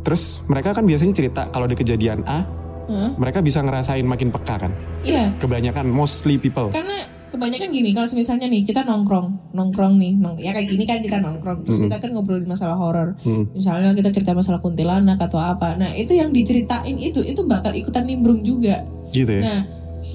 terus 0.00 0.40
mereka 0.44 0.72
kan 0.72 0.82
biasanya 0.82 1.12
cerita 1.12 1.42
kalau 1.48 1.64
ada 1.64 1.74
kejadian 1.74 2.22
A, 2.24 2.46
Heeh. 2.86 3.10
mereka 3.14 3.38
bisa 3.38 3.58
ngerasain 3.58 4.02
makin 4.02 4.28
peka 4.28 4.56
kan. 4.58 4.72
Iya, 5.02 5.34
Kebanyakan 5.36 5.86
mostly 5.86 6.36
people. 6.36 6.70
karena 6.70 6.96
kebanyakan 7.28 7.68
gini 7.68 7.92
kalau 7.92 8.08
misalnya 8.10 8.48
nih 8.48 8.64
kita 8.64 8.80
nongkrong 8.82 9.52
nongkrong 9.52 9.94
nih 9.94 10.16
nong 10.16 10.40
ya 10.40 10.48
kayak 10.48 10.64
gini 10.66 10.82
kan 10.82 10.96
kita 10.98 11.20
nongkrong 11.20 11.60
terus 11.60 11.76
Mm-mm. 11.76 11.92
kita 11.92 11.96
kan 12.00 12.10
ngobrolin 12.10 12.48
masalah 12.48 12.72
horor 12.72 13.20
Hmm. 13.20 13.44
misalnya 13.52 13.92
kita 13.92 14.08
cerita 14.08 14.32
masalah 14.32 14.56
kuntilanak 14.58 15.20
atau 15.20 15.36
apa 15.36 15.76
nah 15.76 15.92
itu 15.92 16.16
yang 16.16 16.32
diceritain 16.32 16.96
itu 16.96 17.20
itu 17.20 17.44
bakal 17.44 17.76
ikutan 17.76 18.08
nimbrung 18.08 18.40
juga 18.40 18.80
Gitu 19.12 19.28
ya. 19.28 19.42
nah 19.44 19.60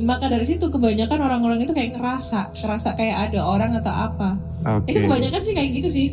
maka 0.01 0.25
dari 0.25 0.41
situ 0.41 0.65
kebanyakan 0.65 1.21
orang-orang 1.21 1.61
itu 1.61 1.69
kayak 1.69 1.93
ngerasa 1.93 2.49
ngerasa 2.57 2.97
kayak 2.97 3.29
ada 3.29 3.45
orang 3.45 3.77
atau 3.77 3.93
apa 3.93 4.29
Oke. 4.63 4.87
itu 4.87 4.99
kebanyakan 5.01 5.41
sih 5.41 5.53
kayak 5.53 5.69
gitu 5.73 5.89
sih 5.89 6.07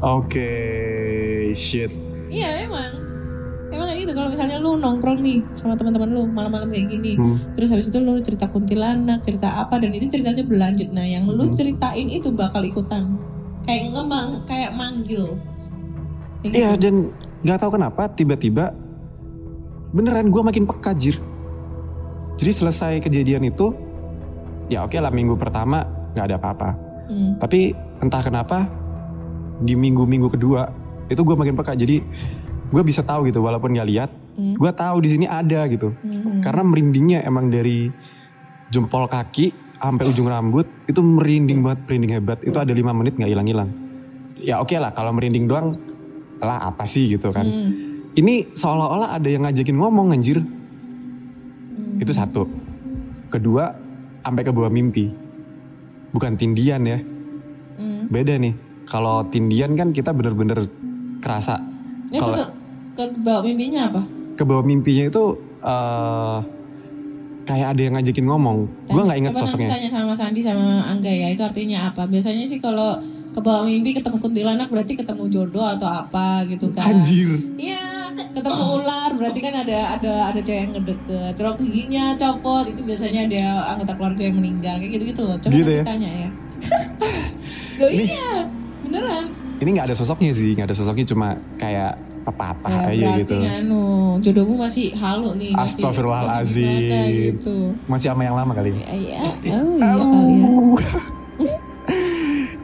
Oke, 0.00 0.50
shit. 1.52 1.88
iya 2.28 2.62
emang 2.62 2.92
emang 3.68 3.86
kayak 3.86 4.00
gitu 4.00 4.12
kalau 4.12 4.28
misalnya 4.28 4.56
lu 4.56 4.76
nongkrong 4.76 5.18
nih 5.18 5.40
sama 5.52 5.74
teman-teman 5.74 6.08
lu 6.08 6.22
malam-malam 6.26 6.68
kayak 6.68 6.88
gini 6.88 7.12
Hmm. 7.14 7.40
terus 7.52 7.68
habis 7.68 7.88
itu 7.88 7.98
lu 7.98 8.18
cerita 8.18 8.46
kuntilanak 8.46 9.20
cerita 9.20 9.58
apa 9.58 9.76
dan 9.76 9.90
itu 9.90 10.06
ceritanya 10.06 10.42
berlanjut 10.42 10.88
nah 10.90 11.02
yang 11.02 11.24
lu 11.24 11.44
Hmm. 11.44 11.52
ceritain 11.52 12.06
itu 12.06 12.28
bakal 12.28 12.60
ikutan 12.60 13.16
kayak 13.62 13.90
ngemang 13.90 14.44
kayak 14.44 14.72
manggil 14.72 15.34
Iya 16.42 16.76
gitu. 16.76 16.82
dan 16.82 16.94
nggak 17.40 17.58
tahu 17.58 17.70
kenapa 17.72 18.02
tiba-tiba 18.10 18.76
beneran 19.90 20.28
gue 20.28 20.42
makin 20.42 20.64
peka 20.64 20.92
jir. 20.92 21.16
Jadi 22.34 22.50
selesai 22.52 22.98
kejadian 22.98 23.46
itu, 23.46 23.70
ya 24.66 24.82
oke 24.82 24.92
lah 24.92 25.08
minggu 25.08 25.32
pertama 25.34 25.80
nggak 26.12 26.26
ada 26.26 26.36
apa-apa. 26.36 26.70
Hmm. 27.08 27.36
Tapi 27.38 27.74
entah 28.00 28.22
kenapa 28.24 28.68
di 29.60 29.78
minggu-minggu 29.78 30.28
kedua 30.32 30.68
itu 31.08 31.20
gue 31.20 31.36
makin 31.36 31.54
peka. 31.54 31.76
Jadi 31.76 32.00
gue 32.72 32.82
bisa 32.82 33.04
tahu 33.04 33.28
gitu 33.28 33.44
walaupun 33.44 33.76
nggak 33.76 33.88
lihat, 33.88 34.10
Hmm. 34.34 34.58
gue 34.58 34.72
tahu 34.74 34.98
di 34.98 35.08
sini 35.14 35.26
ada 35.30 35.62
gitu. 35.70 35.94
Hmm. 36.02 36.42
Karena 36.42 36.66
merindingnya 36.66 37.22
emang 37.22 37.46
dari 37.46 37.86
jempol 38.66 39.06
kaki 39.06 39.54
sampai 39.78 40.04
ujung 40.10 40.26
rambut 40.26 40.66
itu 40.90 40.98
merinding 40.98 41.62
banget, 41.62 41.80
merinding 41.86 42.12
hebat. 42.18 42.38
Itu 42.42 42.58
ada 42.58 42.74
lima 42.74 42.90
menit 42.90 43.14
nggak 43.14 43.30
hilang-hilang. 43.30 43.70
Ya 44.42 44.58
oke 44.58 44.74
lah 44.74 44.90
kalau 44.90 45.14
merinding 45.14 45.46
doang 45.46 45.70
lah 46.42 46.66
apa 46.66 46.82
sih 46.82 47.14
gitu 47.14 47.30
kan. 47.30 47.46
Hmm. 47.46 47.70
Ini 48.14 48.54
seolah-olah 48.54 49.14
ada 49.14 49.28
yang 49.30 49.46
ngajakin 49.46 49.76
ngomong 49.78 50.10
anjir. 50.14 50.42
Hmm. 50.42 52.02
Itu 52.02 52.10
satu. 52.10 52.46
Kedua, 53.30 53.70
sampai 54.22 54.42
ke 54.46 54.50
bawah 54.54 54.70
mimpi. 54.70 55.10
Bukan 56.14 56.38
tindian 56.38 56.80
ya. 56.80 56.98
Hmm. 57.74 58.06
Beda 58.06 58.38
nih. 58.38 58.54
Kalau 58.86 59.26
tindian 59.26 59.74
kan 59.74 59.90
kita 59.90 60.14
bener-bener 60.14 60.70
kerasa. 61.18 61.58
itu 62.06 62.20
Kalau- 62.20 62.36
tuh 62.36 62.48
ke 62.94 63.04
bawa 63.18 63.42
mimpinya 63.42 63.90
apa 63.90 64.02
Ke 64.36 64.46
bawah 64.46 64.62
mimpinya 64.62 65.04
itu 65.04 65.24
eh 65.60 66.38
kayak 67.44 67.68
ada 67.74 67.80
yang 67.80 67.94
ngajakin 67.94 68.24
ngomong. 68.24 68.58
Gue 68.86 69.02
nggak 69.02 69.18
inget 69.18 69.34
sosoknya. 69.34 69.68
tanya 69.68 69.90
sama 69.90 70.14
Sandi 70.14 70.40
sama 70.40 70.86
Angga 70.86 71.10
ya 71.10 71.28
itu 71.28 71.42
artinya 71.42 71.90
apa 71.90 72.06
biasanya 72.06 72.44
sih 72.44 72.56
kalau 72.56 72.96
ke 73.34 73.40
bawah 73.42 73.66
mimpi 73.66 73.90
ketemu 73.90 74.16
kuntilanak 74.16 74.70
berarti 74.70 74.94
ketemu 74.94 75.26
jodoh 75.26 75.66
atau 75.66 75.90
apa 75.90 76.46
gitu 76.46 76.70
kan 76.70 76.86
Anjir. 76.86 77.34
Iya, 77.58 78.14
ketemu 78.30 78.62
ular 78.78 79.10
berarti 79.12 79.42
kan 79.42 79.54
ada 79.58 79.98
ada 79.98 80.12
ada 80.30 80.38
cewek 80.38 80.60
yang 80.62 80.72
ngedeket. 80.72 81.32
Terus 81.34 81.52
giginya 81.58 82.14
copot 82.14 82.64
itu 82.64 82.80
biasanya 82.80 83.26
ada 83.26 83.42
anggota 83.74 83.92
keluarga 83.94 84.22
yang 84.22 84.36
meninggal 84.38 84.78
kayak 84.78 84.92
gitu 84.94 85.04
gitu 85.10 85.22
loh. 85.22 85.36
Coba 85.36 85.50
Gitu 85.50 85.66
nanti 85.66 85.74
ya? 85.74 85.84
tanya 85.84 86.10
ya. 86.14 86.28
Loh 87.82 87.90
iya, 87.90 88.30
beneran. 88.86 89.24
Ini 89.58 89.68
nggak 89.74 89.86
ada 89.90 89.96
sosoknya 89.96 90.30
sih, 90.30 90.54
nggak 90.54 90.70
ada 90.70 90.76
sosoknya 90.76 91.04
cuma 91.04 91.28
kayak 91.58 91.98
pepatah 92.24 92.88
Ya, 92.88 93.10
aja 93.12 93.20
gitu. 93.20 93.34
nganu 93.36 93.84
jodohmu 94.22 94.54
masih 94.56 94.94
halu 94.94 95.34
nih. 95.34 95.52
Astagfirullahalazim. 95.52 96.64
masih 96.64 97.34
gitu. 97.34 97.56
Masih 97.84 98.06
sama 98.08 98.22
yang 98.22 98.38
lama 98.38 98.54
kali. 98.54 98.70
Ya, 98.72 98.94
iya, 98.94 99.18
oh 99.26 99.34
iya 99.42 99.58
kali 99.98 100.34
ya. 100.38 101.52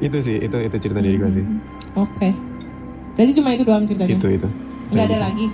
itu 0.01 0.17
sih, 0.19 0.37
itu 0.37 0.57
itu 0.57 0.77
cerita 0.77 0.99
dari 0.99 1.15
gue 1.15 1.31
sih. 1.31 1.45
Oke. 1.95 2.29
Berarti 3.15 3.33
cuma 3.37 3.53
itu 3.53 3.63
doang 3.63 3.85
ceritanya. 3.85 4.17
Itu 4.17 4.29
itu. 4.29 4.49
Nggak 4.91 5.05
ada 5.07 5.17
Bisa. 5.17 5.27
lagi. 5.29 5.47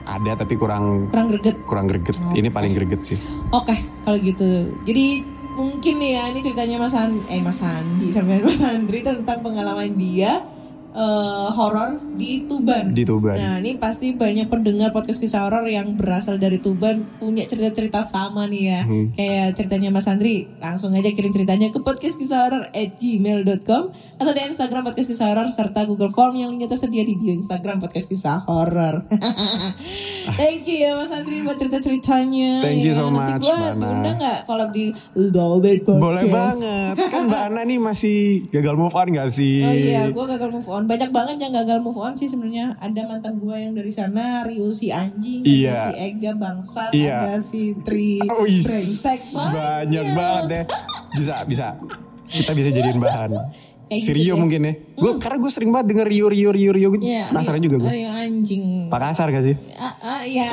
Ada 0.00 0.32
tapi 0.36 0.54
kurang 0.54 1.06
Kurang 1.06 1.26
greget. 1.30 1.56
kurang 1.64 1.86
greget. 1.86 2.16
Oke. 2.18 2.34
Ini 2.34 2.48
paling 2.50 2.72
greget 2.74 3.02
sih. 3.04 3.18
Oke, 3.50 3.72
kalau 4.02 4.18
gitu. 4.18 4.74
Jadi 4.82 5.22
mungkin 5.54 5.94
nih 5.98 6.10
ya, 6.12 6.22
ini 6.28 6.40
ceritanya 6.40 6.76
Mas 6.78 6.94
Andi, 6.94 7.20
eh 7.28 7.38
Mas 7.38 7.60
Andi 7.60 8.08
sampai 8.10 8.42
Mas 8.42 8.58
Andri 8.60 9.00
tentang 9.00 9.38
pengalaman 9.38 9.94
dia 9.94 10.42
eh, 10.90 11.48
horor 11.54 11.98
di 12.14 12.44
Tuban. 12.46 12.92
Di 12.92 13.02
Tuban. 13.06 13.36
Nah, 13.38 13.56
ini 13.58 13.78
pasti 13.78 14.12
banyak 14.12 14.50
pendengar 14.50 14.90
podcast 14.90 15.18
kisah 15.18 15.46
horor 15.46 15.64
yang 15.66 15.94
berasal 15.94 16.36
dari 16.36 16.58
Tuban 16.58 17.06
punya 17.16 17.46
cerita-cerita 17.46 18.02
sama 18.02 18.44
nih 18.50 18.62
ya. 18.68 18.80
Hmm. 18.84 19.06
Kayak 19.14 19.56
ceritanya 19.56 19.88
Mas 19.94 20.10
Andri, 20.10 20.50
langsung 20.58 20.92
aja 20.92 21.10
kirim 21.10 21.30
ceritanya 21.30 21.70
ke 21.70 21.80
podcast 21.80 22.18
kisah 22.18 22.50
horor 22.50 22.64
at 22.70 22.90
gmail.com 22.98 23.82
atau 24.20 24.32
di 24.32 24.40
Instagram 24.40 24.82
podcast 24.84 25.08
kisah 25.08 25.26
horor 25.32 25.48
serta 25.50 25.86
Google 25.86 26.12
Form 26.12 26.34
yang 26.36 26.50
linknya 26.52 26.68
tersedia 26.68 27.02
di 27.02 27.14
bio 27.16 27.32
Instagram 27.32 27.80
podcast 27.80 28.10
kisah 28.10 28.42
horor. 28.44 29.06
Thank 30.40 30.68
you 30.68 30.76
ya 30.84 30.94
Mas 30.94 31.10
Andri 31.10 31.40
buat 31.40 31.56
cerita-ceritanya. 31.56 32.62
Thank 32.62 32.84
you 32.84 32.92
ya. 32.92 32.98
so 32.98 33.08
Nanti 33.08 33.32
much, 33.38 33.44
gue 33.46 33.56
Mbak 33.56 33.72
Ana. 33.72 33.80
diundang 33.80 34.16
nggak 34.20 34.38
kalau 34.44 34.66
di 34.70 34.84
Lobet 35.16 35.78
Podcast? 35.82 36.02
Boleh 36.02 36.24
banget. 36.28 36.94
Kan 37.08 37.22
Mbak 37.28 37.42
Ana 37.50 37.60
nih 37.64 37.78
masih 37.80 38.18
gagal 38.50 38.74
move 38.76 38.94
on 38.94 39.08
gak 39.14 39.30
sih? 39.32 39.64
Oh 39.64 39.74
iya, 39.74 40.02
gue 40.10 40.24
gagal 40.26 40.50
move 40.52 40.68
on. 40.68 40.79
Banyak 40.82 41.10
banget 41.10 41.36
yang 41.38 41.52
gagal 41.52 41.78
move 41.78 41.96
on 41.96 42.12
sih 42.12 42.24
sebenarnya. 42.24 42.76
Ada 42.76 43.04
mantan 43.04 43.36
gue 43.36 43.52
yang 43.52 43.72
dari 43.72 43.88
sana, 43.88 44.42
Rio 44.42 44.70
si 44.70 44.88
anjing, 44.88 45.40
Iya. 45.40 45.70
ada 45.70 45.80
si 45.82 45.90
Ega 45.98 46.32
bangsat, 46.32 46.90
Iya. 46.90 47.16
ada 47.18 47.36
si 47.38 47.62
Tri 47.80 48.20
Oh, 48.22 48.44
brengsek 48.44 49.20
Banyak 49.34 50.06
banget 50.10 50.42
deh. 50.46 50.64
Bisa, 51.14 51.34
bisa. 51.44 51.66
Kita 52.24 52.52
bisa 52.52 52.68
jadiin 52.68 52.96
bahan. 52.96 53.30
Kayak 53.86 53.96
Si 53.96 54.06
gitu 54.06 54.14
Rio 54.14 54.32
deh. 54.32 54.40
mungkin 54.40 54.60
ya. 54.62 54.72
Gue 54.94 55.12
karena 55.18 55.36
gue 55.36 55.50
sering 55.50 55.70
banget 55.70 55.86
denger 55.90 56.06
Rio 56.06 56.26
Rio 56.28 56.50
Rio 56.50 56.70
Rio. 56.70 56.88
Gue 56.90 57.02
penasaran 57.02 57.58
Rio- 57.58 57.66
juga 57.66 57.76
gue. 57.80 57.90
Rio 57.90 58.08
anjing. 58.08 58.86
Pak 58.86 59.00
Kasar 59.00 59.26
gak 59.28 59.42
sih? 59.42 59.56
Ah, 59.74 59.94
ah, 60.00 60.20
iya. 60.22 60.46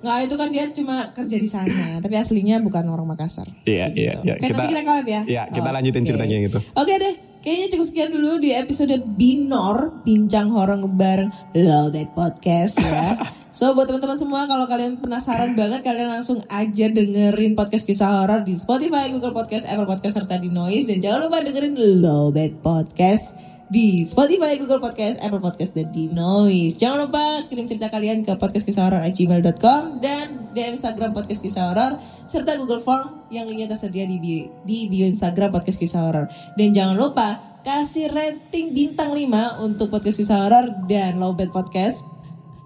Nggak, 0.00 0.18
itu 0.24 0.34
kan 0.34 0.48
dia 0.48 0.64
cuma 0.72 1.12
kerja 1.12 1.36
di 1.36 1.44
sana, 1.44 2.00
tapi 2.00 2.16
aslinya 2.16 2.56
bukan 2.58 2.88
orang 2.88 3.04
Makassar. 3.06 3.44
Iya, 3.68 3.92
iya, 3.92 4.16
gitu. 4.16 4.24
iya. 4.24 4.34
Kayak 4.40 4.50
nanti 4.54 4.68
kita 4.70 4.82
collab 4.82 5.04
ya. 5.06 5.20
Iya, 5.28 5.42
kita 5.52 5.60
Oke. 5.62 5.76
lanjutin 5.76 6.02
ceritanya 6.06 6.36
gitu. 6.40 6.58
Oke 6.72 6.92
deh, 6.96 7.14
kayaknya 7.40 7.68
cukup 7.72 7.86
sekian 7.88 8.10
dulu 8.12 8.36
di 8.40 8.52
episode 8.52 8.94
Binor, 9.16 10.04
Bincang 10.04 10.52
Horor 10.52 10.84
bareng. 10.84 11.32
Lobet 11.56 12.12
Podcast 12.12 12.76
ya. 12.80 13.16
So 13.50 13.74
buat 13.74 13.90
teman-teman 13.90 14.14
semua 14.14 14.46
kalau 14.46 14.62
kalian 14.70 15.02
penasaran 15.02 15.58
banget 15.58 15.82
kalian 15.82 16.06
langsung 16.06 16.38
aja 16.46 16.86
dengerin 16.86 17.58
podcast 17.58 17.82
kisah 17.82 18.22
horor 18.22 18.46
di 18.46 18.54
Spotify, 18.54 19.10
Google 19.10 19.34
Podcast, 19.34 19.66
Apple 19.66 19.90
Podcast 19.90 20.22
serta 20.22 20.38
di 20.38 20.54
Noise. 20.54 20.86
Dan 20.86 21.02
jangan 21.02 21.26
lupa 21.26 21.42
dengerin 21.42 21.74
Lobet 21.98 22.62
Podcast 22.62 23.34
di 23.70 24.02
Spotify, 24.02 24.58
Google 24.58 24.82
Podcast, 24.82 25.22
Apple 25.22 25.38
Podcast 25.38 25.78
dan 25.78 25.94
di 25.94 26.10
Noise. 26.10 26.74
Jangan 26.74 27.06
lupa 27.06 27.46
kirim 27.46 27.70
cerita 27.70 27.86
kalian 27.86 28.26
ke 28.26 28.34
podcastkisahhoror@gmail.com 28.34 30.02
dan 30.02 30.50
di 30.50 30.60
Instagram 30.66 31.14
podcast 31.14 31.38
kisah 31.38 31.70
horor 31.70 32.02
serta 32.26 32.58
Google 32.58 32.82
Form 32.82 33.30
yang 33.30 33.46
linknya 33.46 33.70
tersedia 33.70 34.02
di 34.10 34.18
bio, 34.18 34.50
di 34.66 34.90
bio 34.90 35.06
Instagram 35.06 35.54
podcast 35.54 35.78
kisah 35.78 36.02
horor. 36.02 36.26
Dan 36.58 36.74
jangan 36.74 36.98
lupa 36.98 37.62
kasih 37.62 38.10
rating 38.10 38.74
bintang 38.74 39.14
5 39.14 39.62
untuk 39.62 39.94
podcast 39.94 40.18
kisah 40.18 40.50
horor 40.50 40.66
dan 40.90 41.22
Lowbet 41.22 41.54
Podcast 41.54 42.02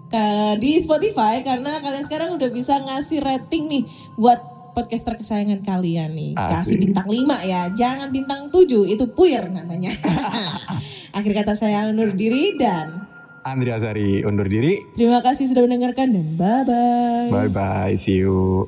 ke, 0.09 0.25
di 0.57 0.81
Spotify 0.81 1.45
karena 1.45 1.85
kalian 1.85 2.01
sekarang 2.01 2.29
udah 2.33 2.49
bisa 2.49 2.81
ngasih 2.81 3.21
rating 3.21 3.69
nih 3.69 3.83
buat 4.17 4.41
podcaster 4.73 5.13
kesayangan 5.15 5.61
kalian 5.61 6.11
nih. 6.17 6.31
Kasih 6.33 6.75
Asik. 6.75 6.81
bintang 6.81 7.07
5 7.07 7.45
ya, 7.45 7.61
jangan 7.71 8.09
bintang 8.09 8.49
7 8.49 8.89
itu 8.89 9.05
puyer 9.13 9.47
namanya. 9.53 9.93
Akhir 11.15 11.31
kata 11.31 11.55
saya 11.55 11.87
undur 11.87 12.11
diri 12.11 12.59
dan 12.59 13.07
Andri 13.47 13.71
Azari 13.71 14.19
undur 14.27 14.51
diri. 14.51 14.83
terima 14.99 15.23
kasih 15.23 15.47
sudah 15.47 15.63
mendengarkan 15.63 16.11
dan 16.11 16.27
bye-bye. 16.35 17.29
Bye 17.31 17.51
bye. 17.53 17.93
See 17.95 18.19
you. 18.19 18.67